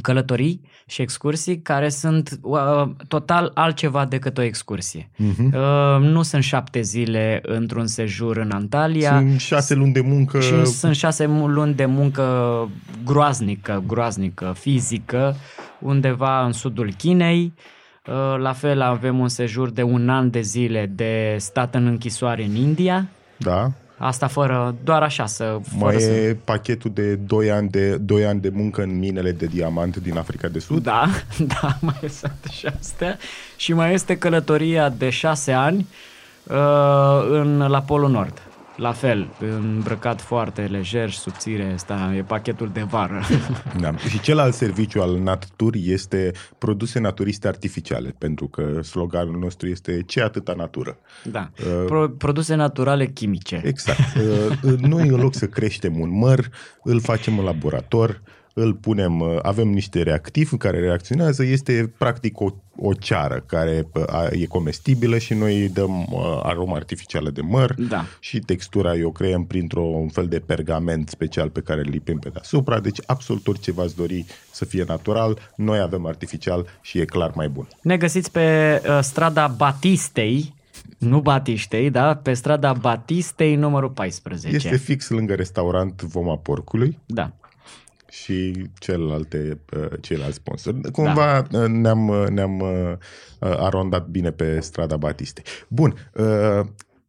călătorii 0.01 0.61
și 0.85 1.01
excursii 1.01 1.61
care 1.61 1.89
sunt 1.89 2.39
uh, 2.41 2.83
total 3.07 3.51
altceva 3.53 4.05
decât 4.05 4.37
o 4.37 4.41
excursie. 4.41 5.09
Mhm. 5.15 5.45
Uh, 5.55 5.99
nu 6.01 6.21
sunt 6.21 6.43
șapte 6.43 6.81
zile 6.81 7.39
într-un 7.43 7.87
sejur 7.87 8.37
în 8.37 8.51
Antalya. 8.51 9.17
Sunt 9.17 9.39
șase 9.39 9.73
luni 9.75 9.93
de 9.93 10.01
muncă. 10.01 10.39
Și 10.39 10.65
sunt 10.65 10.95
șase 10.95 11.25
mu- 11.25 11.47
luni 11.47 11.73
de 11.73 11.85
muncă 11.85 12.69
groaznică, 13.05 13.83
groaznică, 13.87 14.53
fizică, 14.59 15.35
undeva 15.79 16.45
în 16.45 16.51
sudul 16.51 16.93
Chinei. 16.97 17.53
Uh, 18.07 18.37
La 18.39 18.53
fel 18.53 18.81
avem 18.81 19.19
un 19.19 19.27
sejur 19.27 19.69
de 19.69 19.81
un 19.83 20.09
an 20.09 20.29
de 20.29 20.41
zile 20.41 20.91
de 20.95 21.35
stat 21.39 21.75
în 21.75 21.85
închisoare 21.85 22.43
în 22.43 22.55
India. 22.55 23.07
Da. 23.37 23.71
Asta 23.97 24.27
fără, 24.27 24.75
doar 24.83 25.01
așa 25.03 25.25
să... 25.25 25.59
Fără 25.77 25.93
Mai 25.93 26.01
să... 26.01 26.11
e 26.11 26.37
pachetul 26.43 26.91
de 26.93 27.15
2 27.15 27.51
ani 27.51 27.69
de, 27.69 27.95
2 27.95 28.25
ani 28.25 28.39
de 28.39 28.49
muncă 28.53 28.81
în 28.81 28.99
minele 28.99 29.31
de 29.31 29.45
diamant 29.45 29.95
din 29.97 30.17
Africa 30.17 30.47
de 30.47 30.59
Sud. 30.59 30.83
Da, 30.83 31.09
da, 31.61 31.77
mai 31.79 32.09
sunt 32.09 32.51
și 32.51 32.65
astea. 32.79 33.17
Și 33.55 33.73
mai 33.73 33.93
este 33.93 34.17
călătoria 34.17 34.89
de 34.89 35.09
șase 35.09 35.51
ani 35.51 35.87
uh, 36.43 37.27
în, 37.29 37.57
la 37.57 37.81
Polul 37.81 38.09
Nord. 38.09 38.41
La 38.75 38.91
fel, 38.91 39.29
îmbrăcat 39.39 40.21
foarte 40.21 40.61
lejer 40.61 41.09
și 41.09 41.17
subțire, 41.17 41.71
asta 41.73 42.13
e 42.15 42.21
pachetul 42.21 42.69
de 42.73 42.81
vară. 42.81 43.21
Da. 43.79 43.97
Și 43.97 44.19
celălalt 44.19 44.53
serviciu 44.53 45.01
al 45.01 45.19
Natur 45.19 45.73
este 45.75 46.31
produse 46.57 46.99
naturiste 46.99 47.47
artificiale, 47.47 48.15
pentru 48.17 48.47
că 48.47 48.81
sloganul 48.81 49.39
nostru 49.39 49.67
este 49.67 50.01
ce 50.05 50.21
atâta 50.21 50.53
natură. 50.57 50.97
Da. 51.23 51.51
Pro- 51.85 52.09
produse 52.09 52.55
naturale 52.55 53.07
chimice. 53.07 53.61
Exact. 53.65 53.99
Uh, 54.15 54.73
Noi, 54.77 55.07
în 55.07 55.19
loc 55.19 55.35
să 55.35 55.45
creștem 55.47 55.99
un 55.99 56.17
măr, 56.17 56.49
îl 56.83 57.01
facem 57.01 57.37
în 57.39 57.45
laborator, 57.45 58.21
îl 58.53 58.73
punem, 58.73 59.19
uh, 59.19 59.37
avem 59.41 59.67
niște 59.67 60.01
reactivi 60.01 60.57
care 60.57 60.79
reacționează, 60.79 61.43
este 61.43 61.93
practic 61.97 62.39
o, 62.39 62.49
o 62.75 62.93
ceară 62.93 63.43
care 63.45 63.87
uh, 63.93 64.03
a- 64.07 64.27
e 64.31 64.45
comestibilă 64.45 65.17
și 65.17 65.33
noi 65.33 65.61
îi 65.61 65.69
dăm 65.69 65.99
uh, 66.01 66.39
aromă 66.43 66.75
artificială 66.75 67.29
de 67.29 67.41
măr 67.41 67.73
Da. 67.89 68.05
și 68.19 68.39
textura 68.39 68.95
eu 68.95 69.11
creăm 69.11 69.45
printr-un 69.45 70.07
fel 70.07 70.27
de 70.27 70.39
pergament 70.39 71.09
special 71.09 71.49
pe 71.49 71.61
care 71.61 71.79
îl 71.79 71.89
lipim 71.89 72.19
pe 72.19 72.29
deasupra, 72.29 72.79
deci 72.79 72.97
absolut 73.05 73.47
orice 73.47 73.71
v-ați 73.71 73.95
dori 73.95 74.25
să 74.51 74.65
fie 74.65 74.83
natural, 74.87 75.37
noi 75.55 75.79
avem 75.79 76.05
artificial 76.05 76.65
și 76.81 76.99
e 76.99 77.05
clar 77.05 77.31
mai 77.35 77.49
bun. 77.49 77.67
Ne 77.81 77.97
găsiți 77.97 78.31
pe 78.31 78.81
uh, 78.87 78.99
strada 79.01 79.47
Batistei, 79.47 80.53
nu 80.97 81.19
Batiștei, 81.21 81.89
da? 81.89 82.15
Pe 82.15 82.33
strada 82.33 82.73
Batistei 82.73 83.55
numărul 83.55 83.89
14. 83.89 84.55
Este 84.55 84.77
fix 84.77 85.09
lângă 85.09 85.33
restaurant 85.33 86.01
Voma 86.01 86.37
Porcului, 86.37 86.99
Da. 87.05 87.31
Și 88.21 88.67
celelalte, 88.79 89.59
uh, 89.77 89.87
ceilalți 90.01 90.35
sponsori. 90.35 90.91
Cumva 90.91 91.41
da. 91.49 91.67
ne-am, 91.67 92.07
uh, 92.07 92.27
ne-am 92.27 92.59
uh, 92.59 92.69
uh, 92.69 92.97
arondat 93.39 94.07
bine 94.07 94.31
pe 94.31 94.59
strada 94.59 94.97
Batistei. 94.97 95.43
Bun, 95.67 96.11
uh, 96.13 96.65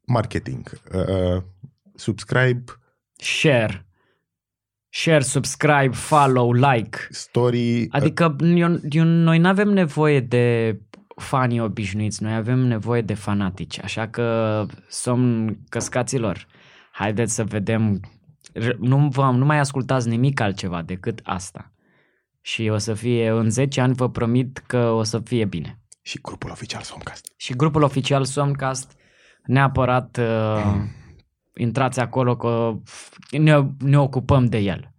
marketing. 0.06 0.80
Uh, 0.94 1.42
subscribe, 1.94 2.64
Share. 3.16 3.86
Share, 4.88 5.22
subscribe, 5.22 5.90
follow, 5.92 6.52
like. 6.52 6.98
story. 7.10 7.86
Adică 7.90 8.36
eu, 8.40 8.80
eu, 8.90 9.04
noi 9.04 9.38
nu 9.38 9.48
avem 9.48 9.68
nevoie 9.68 10.20
de 10.20 10.78
fanii 11.16 11.60
obișnuiți, 11.60 12.22
noi 12.22 12.34
avem 12.34 12.58
nevoie 12.58 13.02
de 13.02 13.14
fanatici, 13.14 13.82
așa 13.82 14.08
că 14.08 14.66
somn 14.88 15.58
căscaților. 15.68 16.46
Haideți 16.90 17.34
să 17.34 17.44
vedem, 17.44 18.00
R- 18.00 18.13
nu, 18.78 19.08
vă, 19.08 19.30
nu 19.30 19.44
mai 19.44 19.58
ascultați 19.58 20.08
nimic 20.08 20.40
altceva 20.40 20.82
decât 20.82 21.20
asta. 21.22 21.72
Și 22.40 22.68
o 22.68 22.78
să 22.78 22.94
fie, 22.94 23.28
în 23.28 23.50
10 23.50 23.80
ani 23.80 23.94
vă 23.94 24.10
promit 24.10 24.58
că 24.66 24.90
o 24.90 25.02
să 25.02 25.18
fie 25.18 25.44
bine. 25.44 25.78
Și 26.02 26.18
grupul 26.22 26.50
oficial 26.50 26.82
Somcast. 26.82 27.32
Și 27.36 27.54
grupul 27.54 27.82
oficial 27.82 28.24
Somcast, 28.24 28.96
neapărat 29.44 30.16
uh, 30.20 30.74
intrați 31.66 32.00
acolo 32.00 32.36
că 32.36 32.76
ne, 33.38 33.66
ne 33.78 33.98
ocupăm 33.98 34.44
de 34.44 34.58
el. 34.58 34.92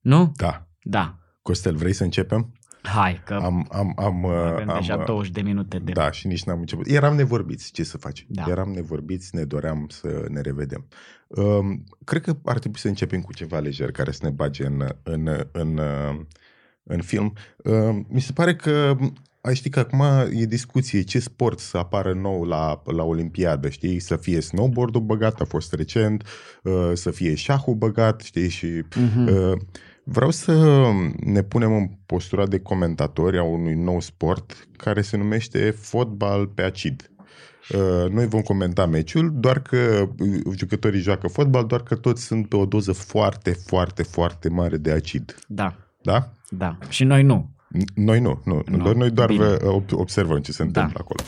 Nu? 0.00 0.32
Da. 0.36 0.66
Da. 0.82 1.18
Costel, 1.42 1.76
vrei 1.76 1.92
să 1.92 2.04
începem? 2.04 2.52
Hai, 2.86 3.20
că 3.24 3.34
Am, 3.34 3.66
am, 3.70 3.92
am, 3.96 4.22
uh, 4.22 4.32
avem 4.32 4.70
am, 4.70 4.78
deja 4.78 4.96
uh, 4.96 5.04
20 5.04 5.32
de 5.32 5.40
minute 5.40 5.78
de... 5.78 5.92
Da, 5.92 6.10
și 6.10 6.26
nici 6.26 6.44
n-am 6.44 6.58
început. 6.58 6.86
Eram 6.86 7.14
nevorbiți, 7.14 7.72
ce 7.72 7.82
să 7.84 7.98
faci? 7.98 8.26
Da. 8.28 8.44
Eram 8.48 8.70
nevorbiți, 8.70 9.34
ne 9.34 9.44
doream 9.44 9.86
să 9.90 10.24
ne 10.28 10.40
revedem. 10.40 10.86
Um, 11.28 11.84
cred 12.04 12.22
că 12.22 12.36
ar 12.44 12.58
trebui 12.58 12.78
să 12.78 12.88
începem 12.88 13.20
cu 13.20 13.32
ceva 13.32 13.58
lejer 13.58 13.90
care 13.90 14.10
să 14.10 14.20
ne 14.22 14.30
bage 14.30 14.66
în, 14.66 14.84
în, 15.02 15.28
în, 15.52 15.78
uh, 15.78 16.20
în 16.82 17.00
film. 17.00 17.32
Um, 17.64 18.06
mi 18.08 18.20
se 18.20 18.32
pare 18.32 18.56
că 18.56 18.96
ai 19.40 19.54
ști 19.54 19.68
că 19.68 19.78
acum 19.78 20.02
e 20.30 20.44
discuție 20.44 21.02
ce 21.02 21.18
sport 21.18 21.58
să 21.58 21.76
apară 21.78 22.12
nou 22.14 22.44
la, 22.44 22.82
la 22.84 23.02
Olimpiadă, 23.02 23.68
știi? 23.68 23.98
Să 23.98 24.16
fie 24.16 24.40
snowboard-ul 24.40 25.00
băgat, 25.00 25.40
a 25.40 25.44
fost 25.44 25.72
recent, 25.72 26.24
uh, 26.62 26.90
să 26.94 27.10
fie 27.10 27.34
șahul 27.34 27.74
băgat, 27.74 28.20
știi? 28.20 28.48
Și 28.48 28.66
Mhm. 28.96 29.26
uh, 29.26 29.58
vreau 30.08 30.30
să 30.30 30.88
ne 31.20 31.42
punem 31.42 31.72
în 31.72 31.88
postura 32.06 32.46
de 32.46 32.58
comentatori 32.60 33.38
a 33.38 33.42
unui 33.42 33.74
nou 33.74 34.00
sport 34.00 34.68
care 34.76 35.02
se 35.02 35.16
numește 35.16 35.70
fotbal 35.70 36.46
pe 36.46 36.62
acid. 36.62 37.10
Uh, 37.74 38.10
Noi 38.10 38.26
vom 38.26 38.40
comenta 38.40 38.86
meciul, 38.86 39.30
doar 39.34 39.60
că 39.60 40.08
uh, 40.18 40.40
jucătorii 40.56 41.00
joacă 41.00 41.28
fotbal, 41.28 41.66
doar 41.66 41.82
că 41.82 41.94
toți 41.94 42.22
sunt 42.24 42.48
pe 42.48 42.56
o 42.56 42.64
doză 42.66 42.92
foarte, 42.92 43.52
foarte, 43.66 44.02
foarte 44.02 44.48
mare 44.48 44.76
de 44.76 44.90
acid. 44.90 45.36
Da, 45.48 45.74
Da? 46.02 46.30
da. 46.48 46.78
Și 46.88 47.04
noi 47.04 47.22
nu. 47.22 47.50
N- 47.78 47.94
Noi 47.94 48.20
nu, 48.20 48.40
nu. 48.44 48.62
Nu, 48.66 48.76
nu. 48.76 48.92
Noi 48.92 49.10
doar 49.10 49.28
bine. 49.28 49.44
vă, 49.44 49.80
ob- 49.80 49.90
observăm 49.92 50.38
ce 50.38 50.52
se 50.52 50.62
întâmplă 50.62 50.98
acolo. 51.00 51.22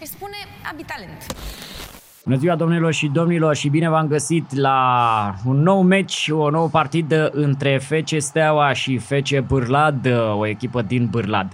Își 0.00 0.10
spune 0.10 0.36
abitalent. 0.72 1.26
Bună 2.24 2.36
ziua, 2.36 2.54
domnilor 2.54 2.92
și 2.92 3.06
domnilor, 3.06 3.54
și 3.56 3.68
bine 3.68 3.88
v-am 3.88 4.06
găsit 4.06 4.54
la 4.54 5.34
un 5.44 5.62
nou 5.62 5.82
meci, 5.82 6.28
o 6.32 6.50
nouă 6.50 6.68
partidă 6.68 7.30
între 7.32 7.78
FC 7.78 8.04
Steaua 8.18 8.72
și 8.72 8.98
FC 8.98 9.38
Bârlad, 9.46 10.08
o 10.38 10.46
echipă 10.46 10.82
din 10.82 11.06
Bârlad. 11.10 11.52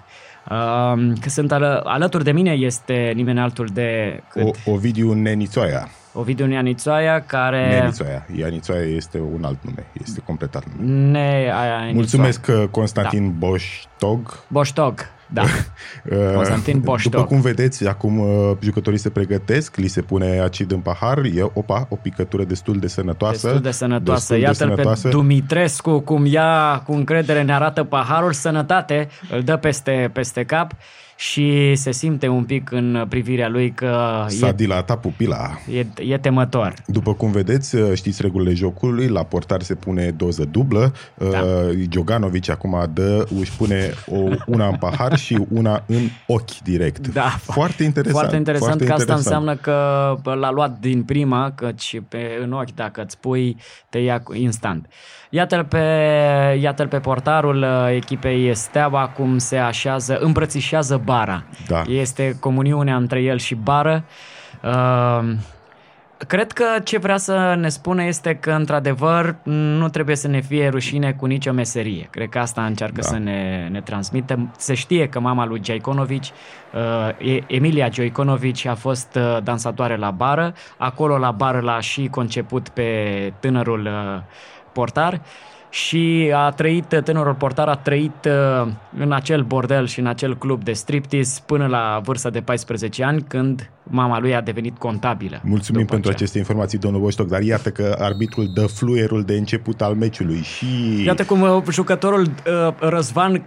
Um, 0.50 1.12
că 1.14 1.28
sunt 1.28 1.52
ală, 1.52 1.82
alături 1.84 2.24
de 2.24 2.32
mine 2.32 2.50
este 2.50 3.12
nimeni 3.14 3.40
altul 3.40 3.68
de 3.72 4.20
cât 4.30 4.56
O, 4.66 4.70
Ovidiu 4.70 5.12
Nenițoaia. 5.12 5.88
Ovidiu 6.12 6.46
Neanițoaia, 6.46 7.22
care 7.22 7.78
Nenițoaia. 7.80 8.26
Ianițoaia 8.36 8.82
este 8.96 9.18
un 9.34 9.44
alt 9.44 9.58
nume. 9.62 9.86
Este 10.04 10.20
complet 10.20 10.54
alt 10.54 10.66
nume. 10.78 10.92
ne... 11.10 11.50
a- 11.52 11.56
a- 11.56 11.90
Mulțumesc, 11.92 12.46
uh, 12.48 12.64
Constantin 12.70 13.24
da. 13.38 13.46
Boștog. 13.46 14.42
Boștog. 14.48 15.00
Da. 15.32 15.42
Constantin 16.34 16.80
Boștoc. 16.80 17.12
După 17.12 17.24
cum 17.24 17.40
vedeți, 17.40 17.86
acum 17.86 18.18
uh, 18.18 18.56
jucătorii 18.60 18.98
se 18.98 19.10
pregătesc, 19.10 19.76
li 19.76 19.88
se 19.88 20.00
pune 20.02 20.40
acid 20.40 20.72
în 20.72 20.78
pahar, 20.80 21.18
e 21.18 21.42
opa, 21.52 21.86
o 21.90 21.96
picătură 21.96 22.44
destul 22.44 22.78
de 22.78 22.86
sănătoasă. 22.86 23.40
Destul 23.46 23.60
de 23.62 23.70
sănătoasă. 23.70 24.18
destul 24.20 24.36
de 24.36 24.42
Iată-l 24.42 24.68
sănătoasă. 24.68 25.02
pe 25.08 25.14
Dumitrescu 25.14 25.98
cum 26.00 26.26
ia 26.26 26.82
cu 26.86 26.92
încredere 26.92 27.42
ne 27.42 27.52
arată 27.54 27.84
paharul, 27.84 28.32
sănătate, 28.32 29.08
îl 29.30 29.42
dă 29.42 29.56
peste, 29.56 30.10
peste 30.12 30.44
cap 30.44 30.72
și 31.18 31.74
se 31.74 31.92
simte 31.92 32.28
un 32.28 32.44
pic 32.44 32.70
în 32.70 33.06
privirea 33.08 33.48
lui 33.48 33.70
că 33.72 34.24
S-a 34.28 34.48
e, 34.48 34.52
dilatat 34.52 35.00
pupila. 35.00 35.58
e, 35.72 35.86
e 36.12 36.18
temător. 36.18 36.74
După 36.86 37.14
cum 37.14 37.30
vedeți, 37.30 37.76
uh, 37.76 37.90
știți 37.94 38.22
regulile 38.22 38.54
jocului, 38.54 39.08
la 39.08 39.22
portar 39.22 39.62
se 39.62 39.74
pune 39.74 40.10
doză 40.16 40.44
dublă, 40.50 40.92
Da. 41.18 41.26
da. 41.30 41.40
Joganovic 41.92 42.50
acum 42.50 42.90
dă, 42.92 43.26
își 43.40 43.52
pune 43.56 43.90
o, 44.06 44.18
una 44.46 44.66
în 44.66 44.76
pahar 44.76 45.15
și 45.16 45.46
una 45.50 45.82
în 45.86 46.08
ochi 46.26 46.58
direct. 46.62 47.08
Da. 47.08 47.28
Foarte 47.42 47.82
interesant. 47.82 48.18
Foarte 48.18 48.36
interesant 48.36 48.80
foarte 48.80 48.84
că 48.86 48.92
asta 48.92 49.12
interesant. 49.12 49.44
înseamnă 49.46 49.54
că 50.22 50.34
l-a 50.34 50.50
luat 50.50 50.78
din 50.78 51.02
prima, 51.02 51.52
căci 51.54 52.00
pe, 52.08 52.38
în 52.42 52.52
ochi 52.52 52.74
dacă 52.74 53.02
îți 53.02 53.18
pui, 53.18 53.56
te 53.88 53.98
ia 53.98 54.20
cu- 54.20 54.34
instant. 54.34 54.86
Iată-l 55.30 55.64
pe, 55.64 55.78
iată 56.60 56.86
pe 56.86 56.98
portarul 56.98 57.62
uh, 57.62 57.94
echipei 57.94 58.54
Steaua 58.54 59.08
cum 59.08 59.38
se 59.38 59.56
așează, 59.56 60.18
îmbrățișează 60.18 61.00
bara. 61.04 61.44
Da. 61.68 61.82
Este 61.88 62.36
comuniunea 62.40 62.96
între 62.96 63.20
el 63.22 63.38
și 63.38 63.54
bară. 63.54 64.04
Uh, 64.62 65.32
Cred 66.26 66.52
că 66.52 66.64
ce 66.84 66.98
vrea 66.98 67.16
să 67.16 67.54
ne 67.58 67.68
spune 67.68 68.04
este 68.04 68.34
că, 68.34 68.50
într-adevăr, 68.50 69.36
nu 69.44 69.88
trebuie 69.88 70.16
să 70.16 70.28
ne 70.28 70.40
fie 70.40 70.68
rușine 70.68 71.12
cu 71.12 71.26
nicio 71.26 71.52
meserie. 71.52 72.08
Cred 72.10 72.28
că 72.28 72.38
asta 72.38 72.64
încearcă 72.64 73.00
Da. 73.00 73.06
să 73.06 73.18
ne, 73.18 73.68
ne 73.70 73.80
transmită. 73.80 74.48
Se 74.56 74.74
știe 74.74 75.08
că 75.08 75.20
mama 75.20 75.46
lui 75.46 75.60
Giaconovic, 75.60 76.22
uh, 76.22 77.32
E- 77.34 77.44
Emilia 77.46 77.88
Giaconovic, 77.88 78.66
a 78.66 78.74
fost 78.74 79.14
uh, 79.14 79.38
dansatoare 79.42 79.96
la 79.96 80.10
bară. 80.10 80.54
Acolo 80.76 81.18
la 81.18 81.30
bară 81.30 81.60
l-a 81.60 81.80
și 81.80 82.08
conceput 82.08 82.68
pe 82.68 83.32
tânărul 83.40 83.86
uh, 83.86 84.22
portar 84.72 85.20
și 85.70 86.32
a 86.34 86.50
trăit, 86.50 87.00
tânărul 87.04 87.34
portar 87.34 87.68
a 87.68 87.74
trăit 87.76 88.24
uh, 88.62 88.68
în 88.98 89.12
acel 89.12 89.42
bordel 89.42 89.86
și 89.86 90.00
în 90.00 90.06
acel 90.06 90.36
club 90.36 90.64
de 90.64 90.72
striptease 90.72 91.40
până 91.46 91.66
la 91.66 92.00
vârsta 92.04 92.30
de 92.30 92.40
14 92.40 93.04
ani, 93.04 93.22
când 93.28 93.70
mama 93.82 94.18
lui 94.20 94.34
a 94.34 94.40
devenit 94.40 94.78
contabilă. 94.78 95.40
Mulțumim 95.44 95.80
După 95.80 95.92
pentru 95.92 96.10
ce- 96.10 96.16
aceste 96.16 96.38
informații, 96.38 96.78
domnul 96.78 97.00
Boștoc, 97.00 97.28
dar 97.28 97.40
iată 97.40 97.70
că 97.70 97.96
arbitrul 98.00 98.50
dă 98.54 98.66
fluierul 98.66 99.22
de 99.22 99.32
început 99.34 99.80
al 99.82 99.94
meciului 99.94 100.40
și... 100.42 100.66
Iată 101.04 101.24
cum 101.24 101.40
uh, 101.40 101.62
jucătorul 101.70 102.22
uh, 102.22 102.72
Răzvan 102.78 103.42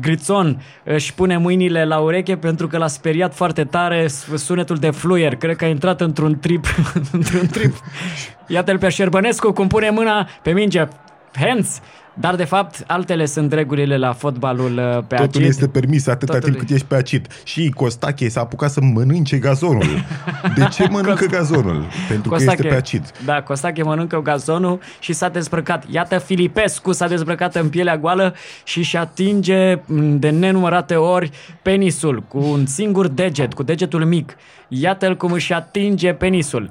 Grițon 0.00 0.62
își 0.84 1.14
pune 1.14 1.36
mâinile 1.36 1.84
la 1.84 1.98
ureche 1.98 2.36
pentru 2.36 2.66
că 2.66 2.78
l-a 2.78 2.86
speriat 2.86 3.34
foarte 3.34 3.64
tare 3.64 4.06
s- 4.06 4.26
sunetul 4.34 4.76
de 4.76 4.90
fluier. 4.90 5.34
Cred 5.36 5.56
că 5.56 5.64
a 5.64 5.68
intrat 5.68 6.00
într-un 6.00 6.38
trip. 6.38 6.64
într-un 7.12 7.46
trip. 7.46 7.74
Iată-l 8.46 8.78
pe 8.78 8.88
Șerbănescu 8.88 9.52
cum 9.52 9.66
pune 9.66 9.90
mâna 9.90 10.26
pe 10.42 10.50
minge. 10.52 10.88
Hands! 11.34 11.80
Dar 12.14 12.34
de 12.34 12.44
fapt 12.44 12.84
altele 12.86 13.24
sunt 13.26 13.52
regulile 13.52 13.96
la 13.96 14.12
fotbalul 14.12 14.78
uh, 14.78 15.04
pe 15.06 15.14
Totul 15.14 15.22
acid. 15.40 15.44
este 15.44 15.68
permis 15.68 16.06
atâta 16.06 16.32
Totul 16.32 16.48
timp 16.48 16.56
e- 16.56 16.58
cât 16.58 16.74
ești 16.74 16.86
pe 16.86 16.94
acid. 16.94 17.26
Și 17.44 17.70
Costache 17.70 18.28
s-a 18.28 18.40
apucat 18.40 18.70
să 18.70 18.80
mănânce 18.80 19.36
gazonul. 19.38 20.04
De 20.56 20.68
ce 20.72 20.88
mănâncă 20.88 21.24
gazonul? 21.24 21.84
Pentru 22.08 22.30
că 22.30 22.36
este 22.42 22.62
pe 22.62 22.74
acid. 22.74 23.10
Da, 23.24 23.42
Costache 23.42 23.82
mănâncă 23.82 24.20
gazonul 24.22 24.80
și 25.00 25.12
s-a 25.12 25.28
dezbrăcat. 25.28 25.84
Iată 25.90 26.18
Filipescu 26.18 26.92
s-a 26.92 27.08
dezbrăcat 27.08 27.54
în 27.54 27.68
pielea 27.68 27.98
goală 27.98 28.34
și 28.64 28.82
și 28.82 28.96
atinge 28.96 29.74
m, 29.86 30.18
de 30.18 30.30
nenumărate 30.30 30.94
ori 30.94 31.30
penisul 31.62 32.22
cu 32.28 32.38
un 32.38 32.66
singur 32.66 33.08
deget, 33.08 33.54
cu 33.54 33.62
degetul 33.62 34.04
mic. 34.04 34.36
Iată-l 34.68 35.16
cum 35.16 35.32
își 35.32 35.52
atinge 35.52 36.12
penisul. 36.12 36.70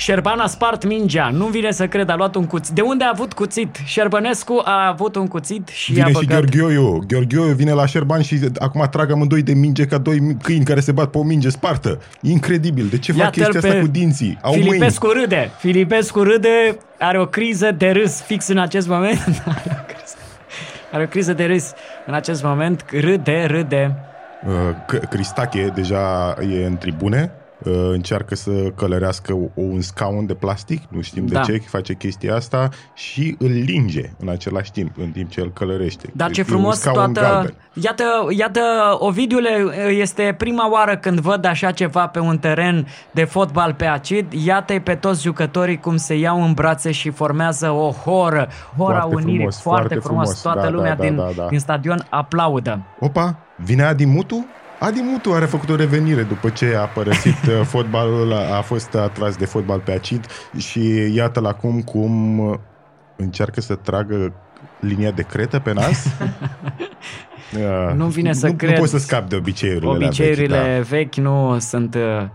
Șerban 0.00 0.38
a 0.38 0.46
spart 0.46 0.84
mingea, 0.84 1.30
nu 1.32 1.46
vine 1.46 1.70
să 1.70 1.86
cred, 1.86 2.08
a 2.08 2.16
luat 2.16 2.34
un 2.34 2.46
cuțit. 2.46 2.74
De 2.74 2.80
unde 2.80 3.04
a 3.04 3.10
avut 3.12 3.32
cuțit? 3.32 3.76
Șerbănescu 3.84 4.62
a 4.64 4.88
avut 4.88 5.14
un 5.16 5.26
cuțit 5.26 5.68
și 5.68 5.92
Vine 5.92 6.04
a 6.04 6.06
și 6.06 6.12
băgat... 6.12 6.28
Gheorghiuiu. 6.28 6.98
Gheorghiuiu 7.06 7.54
vine 7.54 7.72
la 7.72 7.86
Șerban 7.86 8.22
și 8.22 8.40
acum 8.58 8.86
trag 8.90 9.10
amândoi 9.10 9.42
de 9.42 9.52
minge 9.52 9.84
ca 9.84 9.98
doi 9.98 10.36
câini 10.42 10.64
care 10.64 10.80
se 10.80 10.92
bat 10.92 11.10
pe 11.10 11.18
o 11.18 11.22
minge 11.22 11.48
spartă. 11.48 12.00
Incredibil. 12.20 12.86
De 12.86 12.98
ce 12.98 13.12
fac 13.12 13.20
Iată-l 13.20 13.42
chestia 13.42 13.60
asta 13.60 13.72
pe 13.72 13.80
cu 13.80 13.86
dinții? 13.86 14.38
Au 14.42 14.50
mâini. 14.50 14.66
Filipescu 14.66 15.06
râde. 15.06 15.50
Filipescu 15.58 16.22
râde, 16.22 16.76
are 16.98 17.20
o 17.20 17.26
criză 17.26 17.70
de 17.70 17.90
râs 17.90 18.22
fix 18.22 18.48
în 18.48 18.58
acest 18.58 18.88
moment. 18.88 19.42
are, 19.46 19.84
o 19.88 19.92
criză, 19.92 20.16
are 20.92 21.02
o 21.02 21.06
criză 21.06 21.32
de 21.32 21.44
râs 21.44 21.72
în 22.06 22.14
acest 22.14 22.42
moment. 22.42 22.84
Râde, 22.90 23.44
râde. 23.44 23.94
Uh, 24.46 24.52
C- 24.94 25.08
Cristache 25.08 25.72
deja 25.74 26.34
e 26.40 26.64
în 26.66 26.76
tribune. 26.76 27.32
Uh, 27.64 27.72
încearcă 27.92 28.34
să 28.34 28.50
călărească 28.76 29.32
o- 29.32 29.48
un 29.54 29.80
scaun 29.80 30.26
de 30.26 30.34
plastic, 30.34 30.82
nu 30.88 31.00
știm 31.00 31.26
Da. 31.26 31.40
de 31.40 31.52
ce 31.52 31.58
face 31.68 31.94
chestia 31.94 32.34
asta 32.34 32.68
și 32.94 33.36
îl 33.38 33.50
linge 33.50 34.10
în 34.20 34.28
același 34.28 34.72
timp, 34.72 34.90
în 34.98 35.10
timp 35.10 35.30
ce 35.30 35.40
îl 35.40 35.52
călărește. 35.52 36.10
Dar 36.14 36.30
ce 36.30 36.40
E 36.40 36.44
un 36.48 36.48
frumos 36.52 36.78
scaun 36.78 37.12
toată... 37.12 37.20
galben. 37.30 37.54
Iată, 37.82 38.04
iată, 38.36 38.60
Ovidiule, 38.98 39.64
este 39.90 40.34
prima 40.38 40.70
oară 40.70 40.96
când 40.96 41.18
văd 41.20 41.44
așa 41.44 41.70
ceva 41.70 42.06
pe 42.06 42.18
un 42.18 42.38
teren 42.38 42.86
de 43.10 43.24
fotbal 43.24 43.74
pe 43.74 43.84
acid. 43.84 44.32
Iată-i 44.44 44.80
pe 44.80 44.94
toți 44.94 45.22
jucătorii 45.22 45.78
cum 45.78 45.96
se 45.96 46.14
iau 46.14 46.42
în 46.44 46.52
brațe 46.52 46.90
și 46.92 47.10
formează 47.10 47.70
o 47.70 47.90
horă. 47.90 48.48
Hora 48.76 48.98
Foarte 48.98 49.14
unirii, 49.14 49.34
frumos, 49.36 49.60
foarte, 49.60 49.86
foarte 49.88 50.06
frumos. 50.06 50.24
frumos. 50.26 50.40
Toată 50.42 50.60
Da, 50.60 50.70
lumea 50.70 50.94
da, 50.94 51.02
din, 51.04 51.16
da, 51.16 51.28
da. 51.36 51.46
din 51.48 51.58
stadion 51.58 52.06
aplaudă. 52.08 52.80
Opa, 53.00 53.36
vine 53.56 53.82
Adi 53.82 54.04
Mutu? 54.04 54.46
Adi 54.80 55.00
Mutu 55.00 55.32
are 55.32 55.44
făcut 55.44 55.68
o 55.68 55.76
revenire 55.76 56.22
după 56.22 56.48
ce 56.48 56.74
a 56.74 56.84
părăsit 56.84 57.46
uh, 57.48 57.60
fotbalul, 57.64 58.32
a 58.32 58.60
fost 58.60 58.94
atras 58.94 59.36
de 59.36 59.44
fotbal 59.44 59.78
pe 59.78 59.92
acid 59.92 60.26
și 60.56 61.14
iată-l 61.14 61.46
acum 61.46 61.80
cum 61.80 62.38
uh, 62.38 62.58
încearcă 63.16 63.60
să 63.60 63.74
tragă 63.74 64.32
linia 64.80 65.10
de 65.10 65.22
cretă 65.22 65.58
pe 65.58 65.72
nas. 65.72 66.06
Uh, 67.56 67.94
Nu 67.94 68.06
vine 68.06 68.32
să 68.32 68.46
nu, 68.46 68.52
cred. 68.52 68.70
Nu 68.70 68.78
poți 68.78 68.90
să 68.90 68.98
scapi 68.98 69.28
de 69.28 69.36
obiceiurile 69.36 69.90
alea 69.90 70.06
Obiceiurile 70.06 70.56
vechi, 70.56 70.74
da. 70.74 70.96
vechi 70.96 71.14
nu 71.14 71.58
sunt 71.58 71.94
uh, 71.94 72.28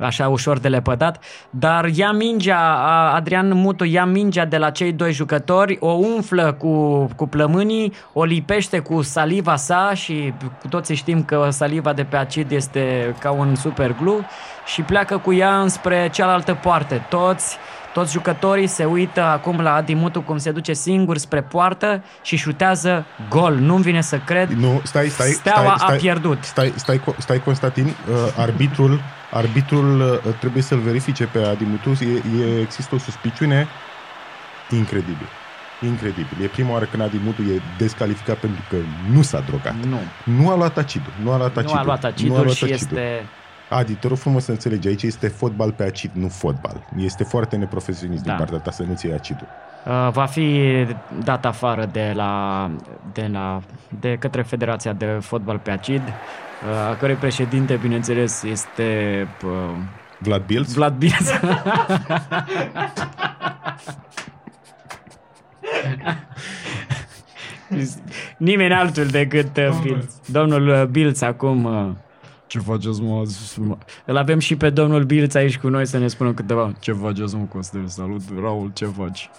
așa 0.00 0.28
ușor 0.28 0.58
de 0.58 0.68
lepădat, 0.68 1.22
dar 1.50 1.84
ia 1.88 2.12
mingea, 2.12 2.58
a- 2.74 3.14
Adrian 3.14 3.54
Mutu 3.54 3.84
ia 3.84 4.04
mingea 4.04 4.44
de 4.44 4.56
la 4.56 4.70
cei 4.70 4.92
doi 4.92 5.12
jucători, 5.12 5.76
o 5.80 5.90
umflă 5.90 6.52
cu, 6.58 7.04
cu 7.16 7.26
plămânii, 7.28 7.92
o 8.12 8.24
lipește 8.24 8.78
cu 8.78 9.02
saliva 9.02 9.56
sa 9.56 9.90
și 9.94 10.32
cu 10.60 10.68
toții 10.68 10.94
știm 10.94 11.22
că 11.24 11.46
saliva 11.50 11.92
de 11.92 12.04
pe 12.04 12.16
acid 12.16 12.50
este 12.50 13.14
ca 13.20 13.30
un 13.30 13.54
super 13.54 13.94
glue 14.02 14.26
și 14.66 14.82
pleacă 14.82 15.18
cu 15.18 15.32
ea 15.32 15.60
înspre 15.60 16.08
cealaltă 16.12 16.54
poartă. 16.54 17.06
Toți 17.08 17.56
toți 17.92 18.12
jucătorii 18.12 18.66
se 18.66 18.84
uită 18.84 19.22
acum 19.22 19.60
la 19.60 19.74
Adi 19.74 19.94
Mutu 19.94 20.20
cum 20.20 20.38
se 20.38 20.50
duce 20.50 20.72
singur 20.72 21.16
spre 21.18 21.40
poartă 21.42 22.02
și 22.22 22.36
șutează 22.36 23.04
gol. 23.28 23.54
Nu-mi 23.54 23.82
vine 23.82 24.00
să 24.00 24.16
cred. 24.24 24.48
Nu, 24.50 24.80
stai, 24.84 25.06
stai, 25.08 25.26
Steaua 25.28 25.60
stai, 25.62 25.74
a 25.74 25.76
stai, 25.76 25.96
pierdut. 25.96 26.38
Stai, 26.44 26.72
stai, 26.76 26.98
Co- 27.00 27.16
stai 27.18 27.42
Constantin, 27.44 27.84
uh, 27.86 28.14
arbitrul, 28.36 29.00
arbitrul 29.30 30.00
uh, 30.00 30.34
trebuie 30.38 30.62
să-l 30.62 30.78
verifice 30.78 31.24
pe 31.26 31.38
Adi 31.38 31.64
Mutu, 31.64 31.90
e, 32.04 32.42
e, 32.42 32.60
există 32.60 32.94
o 32.94 32.98
suspiciune 32.98 33.66
incredibil. 34.70 35.28
Incredibil. 35.84 36.42
E 36.42 36.46
prima 36.46 36.72
oară 36.72 36.84
când 36.84 37.02
Adi 37.02 37.18
Mutu 37.24 37.42
e 37.42 37.60
descalificat 37.78 38.36
pentru 38.36 38.62
că 38.68 38.76
nu 39.12 39.22
s-a 39.22 39.40
drogat. 39.40 39.74
Nu. 39.74 40.00
Nu 40.24 40.50
a 40.50 40.56
luat 40.56 40.78
acidul. 40.78 41.12
Nu 41.22 41.32
a 41.32 41.36
luat 41.36 41.56
acidul. 41.56 41.74
Nu 41.74 41.80
a 41.80 41.84
luat 41.84 42.04
acidul 42.04 42.34
Nu 42.34 42.40
a 42.40 42.42
luat 42.42 42.54
și 42.54 42.64
acidul. 42.64 42.98
este... 42.98 43.28
Adi, 43.70 43.92
te 43.92 44.08
rog 44.08 44.16
frumos 44.16 44.44
să 44.44 44.50
înțelegi, 44.50 44.88
aici 44.88 45.02
este 45.02 45.28
fotbal 45.28 45.72
pe 45.72 45.82
acid, 45.82 46.10
nu 46.12 46.28
fotbal. 46.28 46.86
Este 46.96 47.24
foarte 47.24 47.56
neprofesionist 47.56 48.22
Da. 48.22 48.28
din 48.28 48.38
partea 48.38 48.58
ta 48.58 48.70
să 48.70 48.82
nu-ți 48.82 49.06
iei 49.06 49.14
acidul. 49.14 49.46
Uh, 49.86 50.08
va 50.12 50.26
fi 50.26 50.70
dat 51.24 51.44
afară 51.44 51.88
de 51.92 52.12
la, 52.14 52.70
de 53.12 53.28
la 53.32 53.60
de 54.00 54.16
către 54.18 54.42
Federația 54.42 54.92
de 54.92 55.06
Fotbal 55.20 55.58
pe 55.58 55.70
Acid, 55.70 56.02
uh, 56.02 56.90
a 56.90 56.94
cărei 56.96 57.14
președinte, 57.14 57.78
bineînțeles, 57.82 58.42
este 58.42 59.28
uh, 59.44 59.50
Vlad 60.18 60.44
Bilț? 60.46 60.72
Vlad 60.72 60.94
Bilț. 60.94 61.28
Nimeni 68.36 68.74
altul 68.74 69.06
decât 69.06 69.56
uh, 69.56 69.80
Bilț. 69.82 70.14
Domnul 70.26 70.68
uh, 70.68 70.84
Bilț 70.84 71.20
acum... 71.20 71.68
uh, 72.54 72.58
Ce 72.58 72.58
faceți, 72.58 73.02
mă? 73.02 73.22
mă? 73.56 73.78
Îl 74.06 74.16
avem 74.16 74.38
și 74.38 74.56
pe 74.56 74.70
domnul 74.70 75.04
Bilț 75.04 75.34
aici 75.34 75.58
cu 75.58 75.68
noi 75.68 75.86
să 75.86 75.98
ne 75.98 76.08
spună 76.08 76.32
câteva. 76.32 76.72
Ce 76.80 76.92
faceți, 76.92 77.36
mă, 77.36 77.44
Costel? 77.44 77.86
Salut, 77.86 78.22
Raul, 78.40 78.70
ce 78.74 78.84
faci? 78.84 79.30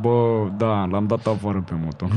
Bă, 0.00 0.48
da, 0.56 0.84
l-am 0.84 1.06
dat 1.06 1.26
afară 1.26 1.64
pe 1.66 1.74
moto. 1.84 2.08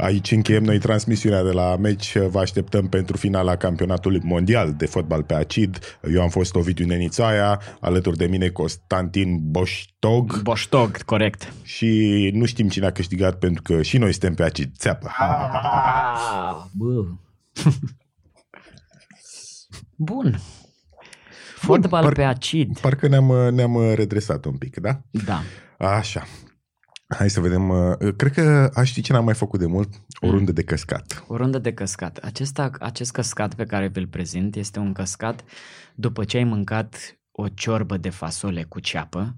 Aici 0.00 0.30
încheiem 0.30 0.62
noi 0.62 0.78
transmisiunea 0.78 1.42
de 1.42 1.50
la 1.50 1.76
meci. 1.76 2.18
Vă 2.18 2.38
așteptăm 2.38 2.88
pentru 2.88 3.16
finala 3.16 3.56
campionatului 3.56 4.20
mondial 4.24 4.74
de 4.74 4.86
fotbal 4.86 5.22
pe 5.22 5.34
acid. 5.34 5.78
Eu 6.12 6.22
am 6.22 6.28
fost 6.28 6.54
Ovidiu 6.54 6.86
Nenițaia, 6.86 7.60
alături 7.80 8.16
de 8.16 8.26
mine 8.26 8.48
Constantin 8.48 9.38
Boștog 9.42 10.42
Boștog, 10.42 11.02
corect. 11.02 11.52
și 11.62 12.30
nu 12.34 12.44
știm 12.44 12.68
cine 12.68 12.86
a 12.86 12.90
câștigat 12.92 13.38
pentru 13.38 13.62
că 13.62 13.82
și 13.82 13.98
noi 13.98 14.10
suntem 14.10 14.34
pe 14.34 14.42
acid. 14.42 14.72
Țeapă! 14.76 15.10
Bă. 16.72 17.04
Bun. 19.96 20.40
Fotbal 21.56 22.02
par- 22.02 22.12
pe 22.12 22.22
acid. 22.22 22.78
Parcă 22.78 23.08
ne-am, 23.08 23.54
ne-am 23.54 23.94
redresat 23.94 24.44
un 24.44 24.56
pic, 24.56 24.76
da? 24.76 25.00
Da. 25.24 25.42
Așa. 25.78 26.26
Hai 27.08 27.30
să 27.30 27.40
vedem. 27.40 27.68
uh, 27.68 27.96
Cred 28.16 28.32
că 28.32 28.70
aș 28.74 28.88
ști 28.88 29.00
ce 29.00 29.12
n-am 29.12 29.24
mai 29.24 29.34
făcut 29.34 29.60
de 29.60 29.66
mult. 29.66 29.88
O 30.20 30.30
rundă 30.30 30.52
de 30.52 30.62
căscat. 30.64 31.24
O 31.26 31.36
rundă 31.36 31.58
de 31.58 31.72
căscat. 31.74 32.16
Acesta, 32.16 32.70
acest 32.80 33.12
căscat 33.12 33.54
pe 33.54 33.64
care 33.64 33.86
vi-l 33.88 34.06
prezint 34.06 34.56
este 34.56 34.78
un 34.78 34.92
căscat 34.92 35.44
după 35.94 36.24
ce 36.24 36.36
ai 36.36 36.44
mâncat 36.44 37.18
o 37.30 37.48
ciorbă 37.48 37.96
de 37.96 38.10
fasole 38.10 38.62
cu 38.62 38.80
ceapă, 38.80 39.36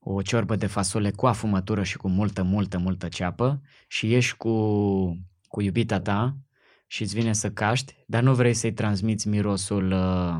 o 0.00 0.22
ciorbă 0.22 0.56
de 0.56 0.66
fasole 0.66 1.10
cu 1.10 1.26
afumătură 1.26 1.82
și 1.82 1.96
cu 1.96 2.08
multă, 2.08 2.42
multă, 2.42 2.78
multă 2.78 3.08
ceapă 3.08 3.60
și 3.88 4.14
ești 4.14 4.36
cu, 4.36 4.52
cu 5.48 5.60
iubita 5.60 6.00
ta 6.00 6.36
și 6.86 7.02
îți 7.02 7.14
vine 7.14 7.32
să 7.32 7.50
caști, 7.50 8.04
dar 8.06 8.22
nu 8.22 8.34
vrei 8.34 8.54
să-i 8.54 8.72
transmiți 8.72 9.28
mirosul 9.28 9.90
uh, 9.92 10.36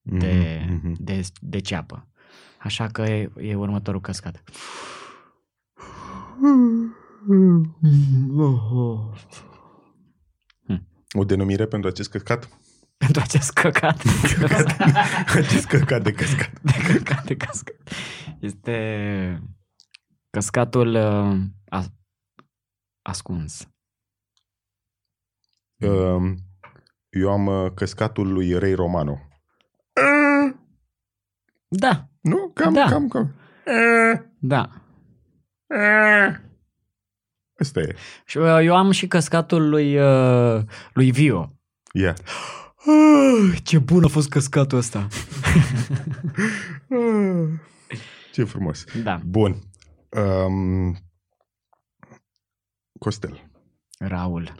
de, 0.00 0.60
Mhm, 0.66 0.80
mhm. 0.82 0.96
de, 0.98 1.20
de 1.40 1.58
ceapă. 1.58 2.08
Așa 2.58 2.86
că 2.86 3.02
e, 3.02 3.30
e 3.36 3.54
următorul 3.54 4.00
căscat. 4.00 4.42
O 11.12 11.24
denumire 11.24 11.66
pentru 11.66 11.88
acest 11.88 12.10
căscat? 12.10 12.48
Pentru 12.96 13.20
acest 13.20 13.52
căcat. 13.52 14.02
acest 15.34 15.66
căcat 15.66 16.02
de 16.02 16.12
căscat. 16.12 16.60
de 16.62 16.72
căcat 16.92 17.24
de 17.24 17.36
cascat. 17.36 17.74
Este 18.40 19.42
căscatul 20.30 20.94
uh, 20.94 21.40
a, 21.68 21.84
ascuns. 23.02 23.68
Um, 25.76 26.36
Eu 27.08 27.30
am 27.30 27.46
uh, 27.46 27.72
căscatul 27.74 28.32
lui 28.32 28.58
Ray 28.58 28.74
Romano. 28.74 29.18
Da, 31.68 32.08
Nu? 32.20 32.50
Cam, 32.54 32.72
Da. 32.72 32.84
cam, 32.88 33.08
cam. 33.08 33.34
da. 34.38 34.81
Asta 37.58 37.80
e. 37.80 37.94
Și 38.24 38.36
uh, 38.38 38.58
eu 38.62 38.76
am 38.76 38.90
și 38.90 39.06
căscatul 39.06 39.68
lui, 39.68 39.98
uh, 39.98 40.62
lui 40.92 41.10
Vio. 41.10 41.52
Ia. 41.92 42.14
Ah, 42.76 43.58
ce 43.62 43.78
bun 43.78 44.04
a 44.04 44.08
fost 44.08 44.28
căscatul 44.28 44.78
ăsta. 44.78 45.08
Ce 48.32 48.44
frumos. 48.44 48.84
Da, 49.02 49.20
Bun. 49.24 49.56
Um, 50.10 50.96
Costel, 52.98 53.50
Raul. 53.98 54.52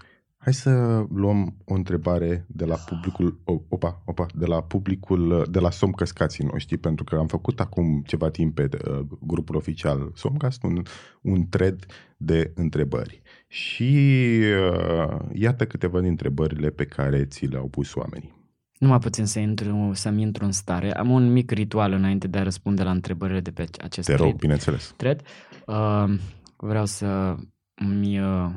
Hai 0.43 0.55
să 0.55 1.05
luăm 1.15 1.55
o 1.65 1.75
întrebare 1.75 2.45
de 2.49 2.65
la 2.65 2.75
publicul, 2.75 3.41
o, 3.45 3.61
opa, 3.69 4.03
opa, 4.05 4.27
de 4.35 4.47
la 4.47 4.63
publicul, 4.63 5.47
de 5.51 5.59
la 5.59 5.71
Somcăscații 5.71 6.45
noștri, 6.45 6.77
pentru 6.77 7.05
că 7.05 7.17
am 7.17 7.27
făcut 7.27 7.61
acum 7.61 8.03
ceva 8.07 8.31
timp 8.31 8.55
pe 8.55 8.69
uh, 8.73 9.01
grupul 9.21 9.57
oficial 9.57 10.11
Somcast 10.15 10.63
un, 10.63 10.83
un 11.21 11.49
thread 11.49 11.87
de 12.17 12.53
întrebări. 12.55 13.23
Și 13.47 14.41
uh, 14.73 15.19
iată 15.33 15.67
câteva 15.67 16.01
din 16.01 16.09
întrebările 16.09 16.71
pe 16.71 16.85
care 16.85 17.25
ți 17.25 17.47
le-au 17.47 17.69
pus 17.69 17.95
oamenii. 17.95 18.41
Numai 18.79 18.99
puțin 18.99 19.27
să 19.27 19.39
intru, 19.39 19.91
să-mi 19.95 20.23
intru 20.23 20.45
în 20.45 20.53
stare. 20.53 20.95
Am 20.97 21.11
un 21.11 21.33
mic 21.33 21.51
ritual 21.51 21.93
înainte 21.93 22.27
de 22.27 22.39
a 22.39 22.43
răspunde 22.43 22.83
la 22.83 22.91
întrebările 22.91 23.41
de 23.41 23.51
pe 23.51 23.67
acest 23.79 24.07
Te 24.07 24.13
rog, 24.13 24.21
thread. 24.21 24.39
bineînțeles. 24.41 24.95
thread. 24.97 25.21
Uh, 25.67 26.15
vreau 26.57 26.85
să 26.85 27.37
îmi 27.75 28.21
uh, 28.21 28.51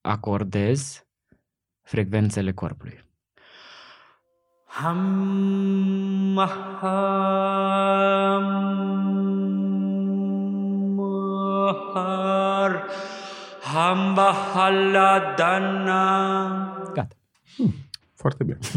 acordez 0.00 1.04
frecvențele 1.82 2.52
corpului. 2.52 3.08
Ham, 4.66 6.36
ham, 6.80 7.80
har, 11.94 12.86
ham, 13.62 14.14
bahaladana. 14.14 15.62
Gata. 16.94 17.16
Foarte 18.14 18.44
bine. 18.44 18.58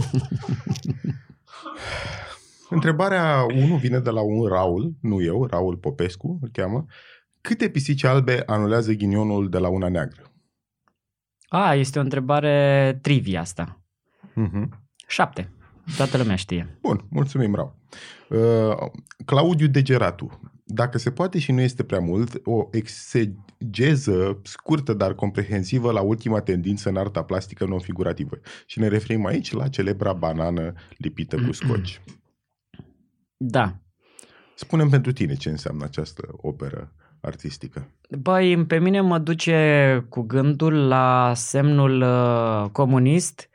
Întrebarea 2.69 3.43
1 3.43 3.75
vine 3.75 3.99
de 3.99 4.09
la 4.09 4.21
un 4.21 4.47
Raul, 4.47 4.93
nu 5.01 5.21
eu, 5.21 5.45
Raul 5.45 5.77
Popescu 5.77 6.39
îl 6.41 6.49
cheamă. 6.51 6.85
Câte 7.41 7.69
pisici 7.69 8.03
albe 8.03 8.43
anulează 8.45 8.91
ghinionul 8.93 9.49
de 9.49 9.57
la 9.57 9.67
una 9.67 9.89
neagră? 9.89 10.32
A, 11.55 11.75
este 11.75 11.99
o 11.99 12.01
întrebare 12.01 12.99
trivia 13.01 13.39
asta. 13.39 13.81
Uh-huh. 14.31 14.67
Șapte. 15.07 15.51
Toată 15.97 16.17
lumea 16.17 16.35
știe. 16.35 16.77
Bun, 16.81 17.05
mulțumim, 17.09 17.55
Raul. 17.55 17.75
Uh, 18.29 18.91
Claudiu 19.25 19.67
Degeratu. 19.67 20.39
Dacă 20.63 20.97
se 20.97 21.11
poate 21.11 21.39
și 21.39 21.51
nu 21.51 21.61
este 21.61 21.83
prea 21.83 21.99
mult, 21.99 22.41
o 22.43 22.67
exegeză 22.71 24.39
scurtă, 24.43 24.93
dar 24.93 25.13
comprehensivă 25.13 25.91
la 25.91 26.01
ultima 26.01 26.39
tendință 26.39 26.89
în 26.89 26.95
arta 26.95 27.23
plastică 27.23 27.65
non-figurativă. 27.65 28.39
Și 28.65 28.79
ne 28.79 28.87
referim 28.87 29.25
aici 29.25 29.51
la 29.51 29.67
celebra 29.67 30.13
banană 30.13 30.73
lipită 30.97 31.35
cu 31.45 31.51
scoci. 31.51 32.01
Da. 33.37 33.77
Spunem 34.55 34.89
pentru 34.89 35.11
tine 35.11 35.33
ce 35.33 35.49
înseamnă 35.49 35.83
această 35.83 36.27
operă 36.31 36.93
artistică. 37.25 37.87
Băi, 38.09 38.65
pe 38.65 38.79
mine 38.79 39.01
mă 39.01 39.17
duce 39.17 40.05
cu 40.09 40.21
gândul 40.21 40.87
la 40.87 41.31
semnul 41.35 42.01
uh, 42.01 42.69
comunist, 42.71 43.49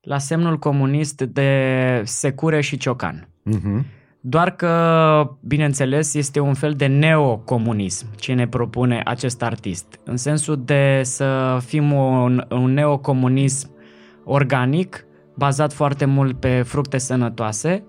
la 0.00 0.18
semnul 0.18 0.58
comunist 0.58 1.22
de 1.22 2.02
secure 2.04 2.60
și 2.60 2.76
ciocan. 2.76 3.28
Uh-huh. 3.50 3.84
Doar 4.20 4.50
că, 4.50 5.30
bineînțeles, 5.40 6.14
este 6.14 6.40
un 6.40 6.54
fel 6.54 6.72
de 6.72 6.86
neocomunism 6.86 8.06
ce 8.16 8.32
ne 8.32 8.48
propune 8.48 9.00
acest 9.04 9.42
artist. 9.42 10.00
În 10.04 10.16
sensul 10.16 10.62
de 10.64 11.00
să 11.02 11.58
fim 11.64 11.92
un, 11.92 12.44
un 12.50 12.72
neocomunism 12.72 13.70
organic, 14.24 15.04
bazat 15.34 15.72
foarte 15.72 16.04
mult 16.04 16.40
pe 16.40 16.62
fructe 16.62 16.98
sănătoase, 16.98 17.84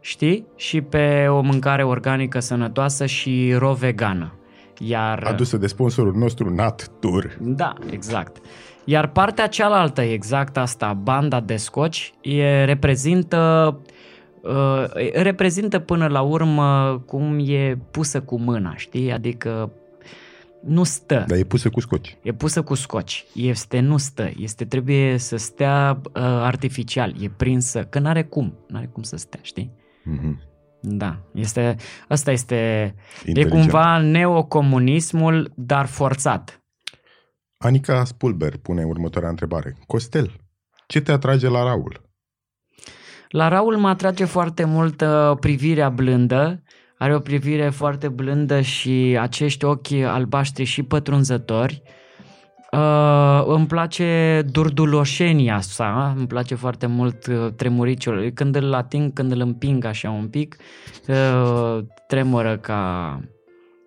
știi? 0.00 0.46
Și 0.56 0.80
pe 0.80 1.26
o 1.28 1.40
mâncare 1.40 1.84
organică 1.84 2.40
sănătoasă 2.40 3.06
și 3.06 3.54
ro-vegană. 3.58 4.32
Iar... 4.78 5.22
Adusă 5.22 5.56
de 5.56 5.66
sponsorul 5.66 6.14
nostru 6.14 6.54
Natur. 6.54 7.36
Da, 7.40 7.74
exact. 7.90 8.36
Iar 8.84 9.08
partea 9.08 9.46
cealaltă, 9.46 10.00
exact 10.00 10.56
asta, 10.56 10.92
banda 10.92 11.40
de 11.40 11.56
scoci, 11.56 12.14
e, 12.20 12.64
reprezintă, 12.64 13.80
uh, 14.42 15.12
reprezintă 15.12 15.78
până 15.78 16.06
la 16.06 16.20
urmă 16.20 16.98
cum 17.06 17.38
e 17.46 17.78
pusă 17.90 18.20
cu 18.20 18.38
mâna, 18.38 18.76
știi? 18.76 19.12
Adică 19.12 19.72
nu 20.64 20.84
stă, 20.84 21.24
Dar 21.28 21.38
e 21.38 21.44
pusă 21.44 21.70
cu 21.70 21.80
scoci. 21.80 22.16
e 22.22 22.32
pusă 22.32 22.62
cu 22.62 22.74
scoci, 22.74 23.24
este 23.34 23.80
nu 23.80 23.96
stă, 23.96 24.30
este 24.36 24.64
trebuie 24.64 25.18
să 25.18 25.36
stea 25.36 26.00
uh, 26.04 26.10
artificial, 26.22 27.14
e 27.20 27.30
prinsă, 27.36 27.82
că 27.82 27.98
n-are 27.98 28.24
cum, 28.24 28.54
n-are 28.68 28.88
cum 28.92 29.02
să 29.02 29.16
stea, 29.16 29.40
știi? 29.42 29.70
Uh-huh. 30.00 30.51
Da, 30.96 31.18
este, 31.34 31.76
asta 32.08 32.30
este, 32.30 32.54
e 32.54 32.94
Inteligent. 33.26 33.60
cumva 33.60 33.98
neocomunismul, 33.98 35.52
dar 35.56 35.86
forțat. 35.86 36.62
Anica 37.58 38.04
Spulber 38.04 38.56
pune 38.56 38.84
următoarea 38.84 39.28
întrebare. 39.28 39.76
Costel, 39.86 40.32
ce 40.86 41.00
te 41.00 41.12
atrage 41.12 41.48
la 41.48 41.62
Raul? 41.62 42.00
La 43.28 43.48
Raul 43.48 43.76
mă 43.76 43.88
atrage 43.88 44.24
foarte 44.24 44.64
mult 44.64 45.00
uh, 45.00 45.36
privirea 45.40 45.88
blândă, 45.88 46.62
are 46.98 47.14
o 47.14 47.18
privire 47.18 47.68
foarte 47.68 48.08
blândă 48.08 48.60
și 48.60 49.16
acești 49.20 49.64
ochi 49.64 49.92
albaștri 49.92 50.64
și 50.64 50.82
pătrunzători. 50.82 51.82
Uh, 51.84 52.00
îmi 53.46 53.66
place 53.66 54.42
durduloșenia 54.50 55.60
sa, 55.60 56.14
îmi 56.16 56.26
place 56.26 56.54
foarte 56.54 56.86
mult 56.86 57.26
uh, 57.26 57.52
tremuriciul. 57.56 58.30
Când 58.34 58.56
îl 58.56 58.74
ating, 58.74 59.12
când 59.12 59.32
îl 59.32 59.40
împing 59.40 59.84
așa 59.84 60.10
un 60.10 60.28
pic, 60.28 60.56
uh, 61.08 61.78
tremură 62.06 62.58
ca, 62.58 63.20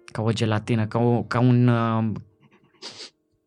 ca 0.05 0.21
o 0.21 0.31
gelatină, 0.31 0.85
ca, 0.85 0.99
o, 0.99 1.23
ca 1.23 1.39
un... 1.39 1.67
Uh, 1.67 2.11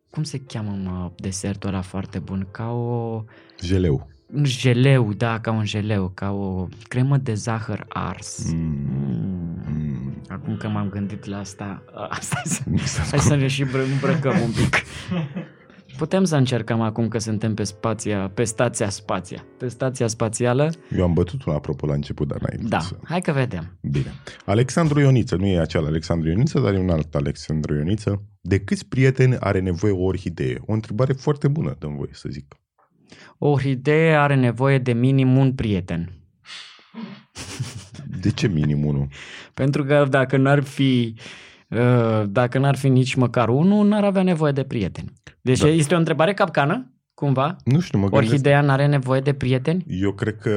cum 0.09 0.23
se 0.23 0.41
cheamă 0.47 0.77
mă, 0.83 1.11
desertul 1.15 1.69
ăla 1.69 1.81
foarte 1.81 2.19
bun? 2.19 2.47
Ca 2.51 2.71
o... 2.71 3.23
Jeleu. 3.61 4.07
Un 4.33 4.43
geleu, 4.43 5.13
da, 5.13 5.39
ca 5.39 5.51
un 5.51 5.63
geleu, 5.63 6.11
ca 6.13 6.31
o 6.31 6.67
cremă 6.87 7.17
de 7.17 7.33
zahăr 7.33 7.85
ars. 7.87 8.51
Mm. 8.53 8.89
Mm. 9.69 9.88
Acum 10.49 10.61
că 10.61 10.67
m-am 10.67 10.89
gândit 10.89 11.25
la 11.25 11.37
asta, 11.37 11.83
asta 12.09 12.41
să, 12.43 12.61
Mi 12.65 12.79
s-a 12.79 13.01
hai 13.09 13.19
să 13.19 13.35
ne 13.35 13.47
și 13.47 13.63
îmbră- 13.63 13.91
îmbrăcăm 13.93 14.41
un 14.41 14.51
pic. 14.51 14.75
Putem 15.97 16.23
să 16.23 16.35
încercăm 16.35 16.81
acum 16.81 17.07
că 17.07 17.17
suntem 17.17 17.53
pe, 17.53 17.63
spația, 17.63 18.29
pe 18.33 18.43
stația 18.43 18.89
spația, 18.89 19.45
pe 19.57 19.67
stația 19.67 20.07
spațială. 20.07 20.71
Eu 20.97 21.03
am 21.03 21.13
bătut 21.13 21.43
un 21.43 21.53
apropo 21.53 21.85
la 21.85 21.93
început, 21.93 22.27
dar 22.27 22.39
n-ai 22.39 22.57
vrut 22.57 22.69
Da, 22.69 22.79
să... 22.79 22.95
hai 23.03 23.21
că 23.21 23.31
vedem. 23.31 23.77
Bine. 23.81 24.13
Alexandru 24.45 24.99
Ioniță, 24.99 25.35
nu 25.35 25.45
e 25.45 25.59
acel 25.59 25.85
Alexandru 25.85 26.29
Ioniță, 26.29 26.59
dar 26.59 26.73
e 26.73 26.77
un 26.79 26.89
alt 26.89 27.15
Alexandru 27.15 27.75
Ioniță. 27.75 28.23
De 28.41 28.59
câți 28.59 28.87
prieteni 28.87 29.37
are 29.39 29.59
nevoie 29.59 29.93
o 29.93 30.03
orhidee? 30.03 30.57
O 30.65 30.73
întrebare 30.73 31.13
foarte 31.13 31.47
bună, 31.47 31.75
dăm 31.79 31.95
voie 31.95 32.11
să 32.11 32.29
zic. 32.31 32.55
O 33.37 33.49
orhidee 33.49 34.17
are 34.17 34.35
nevoie 34.35 34.77
de 34.77 34.93
minim 34.93 35.37
un 35.37 35.53
prieten. 35.53 36.13
De 38.21 38.31
ce 38.31 38.47
minim 38.47 38.85
unul? 38.85 39.07
Pentru 39.53 39.83
că 39.83 40.05
dacă 40.09 40.37
n-ar 40.37 40.63
fi 40.63 41.15
uh, 41.67 42.23
dacă 42.27 42.57
n-ar 42.57 42.75
fi 42.75 42.89
nici 42.89 43.15
măcar 43.15 43.49
unul, 43.49 43.87
n-ar 43.87 44.03
avea 44.03 44.23
nevoie 44.23 44.51
de 44.51 44.63
prieteni. 44.63 45.13
Deci 45.41 45.59
Da. 45.59 45.67
este 45.67 45.95
o 45.95 45.97
întrebare 45.97 46.33
capcană, 46.33 46.93
cumva? 47.13 47.55
Nu 47.63 47.79
știu, 47.79 47.99
mă 47.99 48.07
gândesc. 48.09 48.31
Orhideea 48.31 48.61
n-are 48.61 48.85
nevoie 48.85 49.19
de 49.21 49.33
prieteni? 49.33 49.85
Eu 49.87 50.11
cred 50.11 50.37
că 50.37 50.53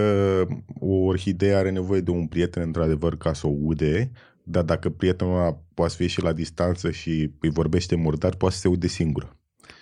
o 0.81 0.95
orhidee 0.95 1.55
are 1.55 1.71
nevoie 1.71 2.01
de 2.01 2.11
un 2.11 2.27
prieten, 2.27 2.63
într-adevăr, 2.63 3.17
ca 3.17 3.33
să 3.33 3.47
o 3.47 3.53
ude, 3.63 4.11
dar 4.43 4.63
dacă 4.63 4.89
prietenul 4.89 5.37
ăla 5.37 5.57
poate 5.75 5.91
să 5.91 5.97
fie 5.97 6.07
și 6.07 6.23
la 6.23 6.33
distanță 6.33 6.91
și 6.91 7.31
îi 7.41 7.51
vorbește 7.51 7.97
murdar, 7.97 8.35
poate 8.35 8.55
să 8.55 8.61
se 8.61 8.69
ude 8.69 8.87
singură. 8.87 9.37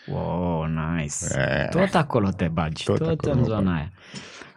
Wow, 0.06 0.64
nice. 0.64 1.14
Eh. 1.34 1.68
Tot 1.68 1.94
acolo 1.94 2.28
te 2.28 2.48
bagi, 2.48 2.84
tot, 2.84 2.98
Tot 2.98 3.06
tot 3.06 3.18
acolo 3.18 3.32
în 3.32 3.38
mă 3.38 3.44
zona 3.44 3.74
aia. 3.74 3.92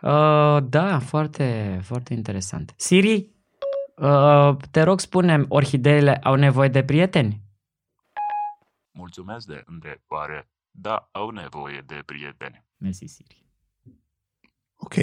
Uh, 0.04 0.64
da, 0.70 1.00
foarte, 1.00 1.80
foarte 1.84 2.14
interesant. 2.14 2.74
Siri, 2.78 3.30
uh, 3.96 4.58
te 4.72 4.82
rog 4.82 5.00
spune 5.00 5.46
orhideele 5.48 6.16
au 6.16 6.36
nevoie 6.36 6.70
de 6.70 6.84
prieteni? 6.84 7.42
Mulțumesc 8.92 9.48
de 9.48 9.64
întrebare. 9.66 10.50
Da, 10.72 11.10
au 11.12 11.30
nevoie 11.30 11.84
de 11.86 12.02
prieteni. 12.06 12.66
Mersi, 12.78 13.06
Siri. 13.06 13.46
Ok. 14.76 14.94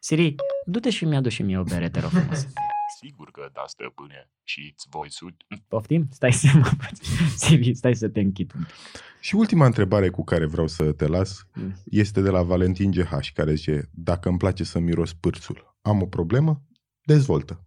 Siri, 0.00 0.34
du-te 0.66 0.90
și 0.90 1.04
mi-adu 1.04 1.28
și 1.28 1.42
mie 1.42 1.58
o 1.58 1.62
bere, 1.62 1.90
te 1.90 2.00
rog 2.00 2.10
frumos. 2.10 2.46
Sigur 3.02 3.30
că 3.30 3.48
da, 3.52 3.62
stăpâne. 3.66 4.30
Și 4.42 4.72
îți 4.74 4.86
voi 4.90 5.10
sud... 5.10 5.34
Poftim? 5.68 6.06
Stai 6.10 6.32
să 6.32 6.46
mă 6.54 6.70
Siri, 7.36 7.74
stai 7.74 7.94
să 7.94 8.08
te 8.08 8.20
închid. 8.20 8.52
un 8.54 8.60
pic. 8.64 8.72
Și 9.20 9.34
ultima 9.34 9.66
întrebare 9.66 10.08
cu 10.08 10.24
care 10.24 10.46
vreau 10.46 10.66
să 10.66 10.92
te 10.92 11.06
las 11.06 11.46
Mm. 11.54 11.72
este 11.84 12.20
de 12.20 12.30
la 12.30 12.42
Valentin 12.42 12.90
GH, 12.90 13.10
care 13.34 13.54
zice, 13.54 13.88
dacă 13.92 14.28
îmi 14.28 14.38
place 14.38 14.64
să 14.64 14.78
miros 14.78 15.12
pârțul, 15.12 15.76
am 15.82 16.02
o 16.02 16.06
problemă? 16.06 16.62
Dezvoltă. 17.04 17.66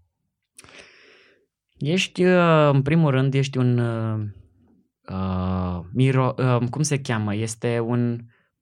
Ești, 1.78 2.24
uh, 2.24 2.70
în 2.74 2.82
primul 2.82 3.12
rând, 3.12 3.34
ești 3.34 3.58
un... 3.58 3.78
Uh, 3.78 4.20
uh, 5.10 5.80
miro, 5.94 6.34
uh, 6.38 6.68
cum 6.70 6.82
se 6.82 7.02
cheamă? 7.02 7.36
Este 7.36 7.80
un 7.80 8.20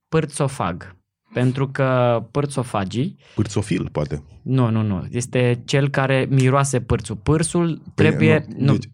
pârțofag. 0.10 0.98
Pentru 1.34 1.68
că 1.68 2.20
pârțofagii 2.32 3.18
Pârțofil, 3.36 3.90
poate. 3.92 4.24
Nu, 4.42 4.70
nu, 4.70 4.82
nu. 4.82 5.06
Este 5.12 5.62
cel 5.66 5.90
care 5.90 6.28
miroase 6.30 6.80
pârțul. 6.82 7.16
Pârsul 7.16 7.82
trebuie... 7.96 8.40
Păi, 8.40 8.56
Nu, 8.58 8.72
Deci, 8.72 8.90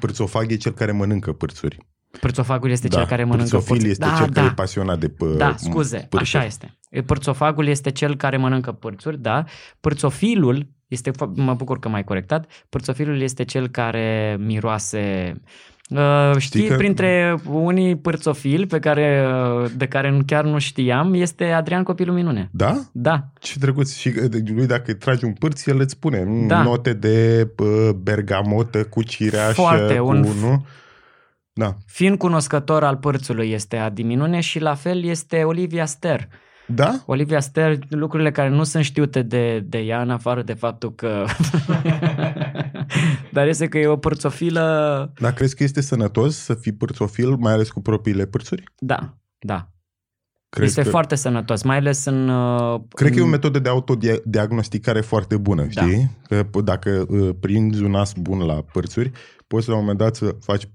pârțofag 0.00 0.50
e 0.50 0.56
cel 0.56 0.72
care 0.72 0.92
mănâncă 0.92 1.32
pârțuri. 1.32 1.78
pârțofagul 2.20 2.70
este 2.70 2.88
cel 2.88 3.06
care 3.06 3.24
mănâncă 3.24 3.42
Pârțofil 3.50 3.76
pârți. 3.76 3.90
este 3.90 4.04
da, 4.04 4.16
cel 4.16 4.26
da, 4.26 4.32
care 4.40 4.46
e 4.46 4.54
pasionat 4.54 4.98
de 4.98 5.08
pă, 5.08 5.26
Da, 5.38 5.54
scuze, 5.56 5.96
pârțuri. 5.96 6.22
așa 6.22 6.44
este. 6.44 6.78
Pârțofagul 7.06 7.66
este 7.66 7.90
cel 7.90 8.16
care 8.16 8.36
mănâncă 8.36 8.72
pârțuri, 8.72 9.20
da. 9.20 9.44
Pârțofilul 9.80 10.66
este, 10.86 11.10
fo- 11.10 11.34
mă 11.34 11.54
bucur 11.54 11.78
că 11.78 11.88
m-ai 11.88 12.04
corectat, 12.04 12.46
pârțofilul 12.68 13.20
este 13.20 13.44
cel 13.44 13.68
care 13.68 14.36
miroase 14.40 15.32
Uh, 15.34 15.40
știi, 16.38 16.66
că- 16.66 16.74
printre 16.74 17.36
unii 17.50 17.96
pârțofili 17.96 18.66
pe 18.66 18.78
care, 18.78 19.26
uh, 19.62 19.70
de 19.76 19.86
care 19.86 20.18
chiar 20.26 20.44
nu 20.44 20.58
știam, 20.58 21.14
este 21.14 21.44
Adrian 21.44 21.82
Copilul 21.82 22.14
Minune. 22.14 22.48
Da? 22.52 22.76
Da, 22.92 23.24
Ce 23.40 23.58
drăguț. 23.58 23.94
Și 23.96 24.10
de- 24.10 24.42
lui 24.54 24.66
dacă 24.66 24.82
îi 24.86 24.96
tragi 24.96 25.24
un 25.24 25.32
pârț, 25.32 25.66
el 25.66 25.80
îți 25.80 25.92
spune 25.92 26.24
mm, 26.26 26.46
Da. 26.46 26.62
note 26.62 26.92
de 26.92 27.48
pă, 27.56 27.92
bergamotă 28.02 28.84
cu 28.84 29.02
cireaș, 29.02 29.54
Foarte, 29.54 29.96
cu, 29.96 30.06
un- 30.06 30.20
nu? 30.40 30.66
Da. 31.52 31.76
fiind 31.86 32.18
cunoscător 32.18 32.84
al 32.84 32.96
pârțului 32.96 33.50
este 33.50 33.76
Adi 33.76 34.02
Minune 34.02 34.40
și 34.40 34.58
la 34.60 34.74
fel 34.74 35.04
este 35.04 35.42
Olivia 35.42 35.86
Ster. 35.86 36.28
Da? 36.66 37.02
Olivia 37.06 37.40
Ster, 37.40 37.78
lucrurile 37.88 38.30
care 38.30 38.48
nu 38.48 38.64
sunt 38.64 38.84
știute 38.84 39.22
de, 39.22 39.60
de 39.60 39.78
ea, 39.78 40.02
în 40.02 40.10
afară 40.10 40.42
de 40.42 40.52
faptul 40.54 40.94
că... 40.94 41.24
Dar 43.32 43.46
este 43.46 43.68
că 43.68 43.78
e 43.78 43.86
o 43.86 43.96
părțofilă... 43.96 45.12
Dar 45.20 45.32
crezi 45.32 45.56
că 45.56 45.62
este 45.62 45.80
sănătos 45.80 46.36
să 46.36 46.54
fii 46.54 46.72
pârțofil, 46.72 47.36
mai 47.36 47.52
ales 47.52 47.70
cu 47.70 47.80
propriile 47.82 48.26
pârțuri? 48.26 48.64
Da, 48.78 49.16
da. 49.38 49.68
Crezi 50.48 50.68
este 50.70 50.82
că... 50.82 50.88
foarte 50.88 51.14
sănătos, 51.14 51.62
mai 51.62 51.76
ales 51.76 52.04
în... 52.04 52.28
uh, 52.28 52.80
Cred 52.88 53.10
că 53.12 53.18
e 53.18 53.20
o 53.20 53.24
în- 53.24 53.30
metodă 53.30 53.58
de 53.58 53.68
autodiagnosticare 53.68 55.00
foarte 55.00 55.36
bună, 55.36 55.66
Da. 55.74 55.82
știi? 55.82 56.10
Că 56.28 56.44
p- 56.44 56.64
dacă 56.64 57.06
uh, 57.08 57.30
prinzi 57.40 57.82
un 57.82 57.94
as 57.94 58.12
bun 58.12 58.38
la 58.38 58.64
părțuri, 58.72 59.10
poți 59.46 59.68
la 59.68 59.74
un 59.74 59.80
moment 59.80 59.98
dat 59.98 60.14
să 60.16 60.36
faci... 60.40 60.68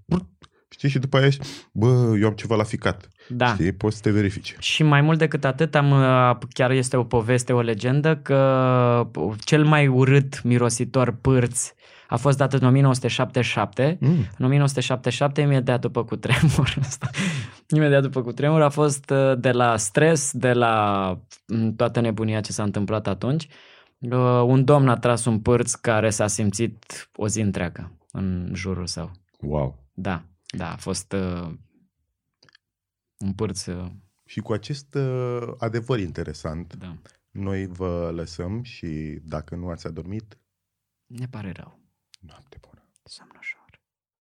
prut, 0.72 0.80
Știi? 0.80 0.90
Și 0.90 1.00
după 1.00 1.18
aia 1.18 1.26
ești, 1.26 1.48
bă, 1.72 2.18
eu 2.20 2.28
am 2.28 2.34
ceva 2.34 2.56
la 2.56 2.64
ficat. 2.64 3.10
Da. 3.30 3.54
Știi? 3.54 3.72
Poți 3.72 3.96
să 3.96 4.02
te 4.02 4.12
verifici. 4.12 4.56
Și 4.60 4.84
mai 4.84 5.02
mult 5.02 5.18
decât 5.18 5.46
atât, 5.46 5.76
am, 5.76 5.92
uh, 5.92 6.38
chiar 6.50 6.72
este 6.72 6.98
o 6.98 7.04
poveste, 7.04 7.54
o 7.54 7.62
legendă, 7.62 8.16
că 8.16 9.10
cel 9.40 9.66
mai 9.66 9.88
urât 9.88 10.44
mirositor 10.44 11.12
pârț 11.22 11.74
a 12.08 12.18
fost 12.18 12.38
dat 12.38 12.54
în 12.54 12.68
1977 12.68 13.98
Mm. 14.00 14.28
În 14.38 14.46
1977, 14.46 15.42
imediat 15.42 15.82
după 15.82 16.04
cutremur, 16.04 16.76
ăsta, 16.80 17.10
imediat 17.76 18.02
după 18.02 18.22
cutremur, 18.22 18.62
a 18.62 18.70
fost 18.70 19.10
uh, 19.10 19.40
de 19.40 19.52
la 19.52 19.78
stres, 19.78 20.32
de 20.34 20.54
la 20.54 21.18
mm, 21.48 21.76
toată 21.76 22.00
nebunia 22.00 22.40
ce 22.40 22.52
s-a 22.52 22.64
întâmplat 22.64 23.08
atunci, 23.08 23.48
uh, 24.00 24.42
un 24.46 24.64
domn 24.64 24.88
a 24.88 24.98
tras 24.98 25.26
un 25.26 25.40
pârț 25.40 25.74
care 25.74 26.10
s-a 26.10 26.28
simțit 26.28 27.10
o 27.16 27.28
zi 27.28 27.42
întreagă 27.42 27.92
în 28.12 28.52
jurul 28.54 28.86
său. 28.86 29.12
Wow. 29.40 29.84
Da, 29.94 30.24
da, 30.52 30.72
a 30.72 30.76
fost 30.76 31.12
uh, 31.12 31.54
un 33.18 33.34
pârț, 33.34 33.66
uh, 33.66 33.92
Și 34.26 34.40
cu 34.40 34.54
acest 34.54 34.94
uh, 34.96 35.54
adevăr 35.58 36.00
interesant, 36.00 36.74
da, 36.76 36.98
noi 37.32 37.68
vă 37.68 38.12
lăsăm 38.12 38.64
și 38.64 39.20
dacă 39.24 39.56
nu 39.56 39.70
ați 39.70 39.88
adormit, 39.88 40.38
ne 41.06 41.28
pare 41.28 41.52
rău. 41.52 41.80
noapte 42.20 42.58
bună. 42.62 42.86
Somn 43.04 43.32
ușor. 43.38 43.61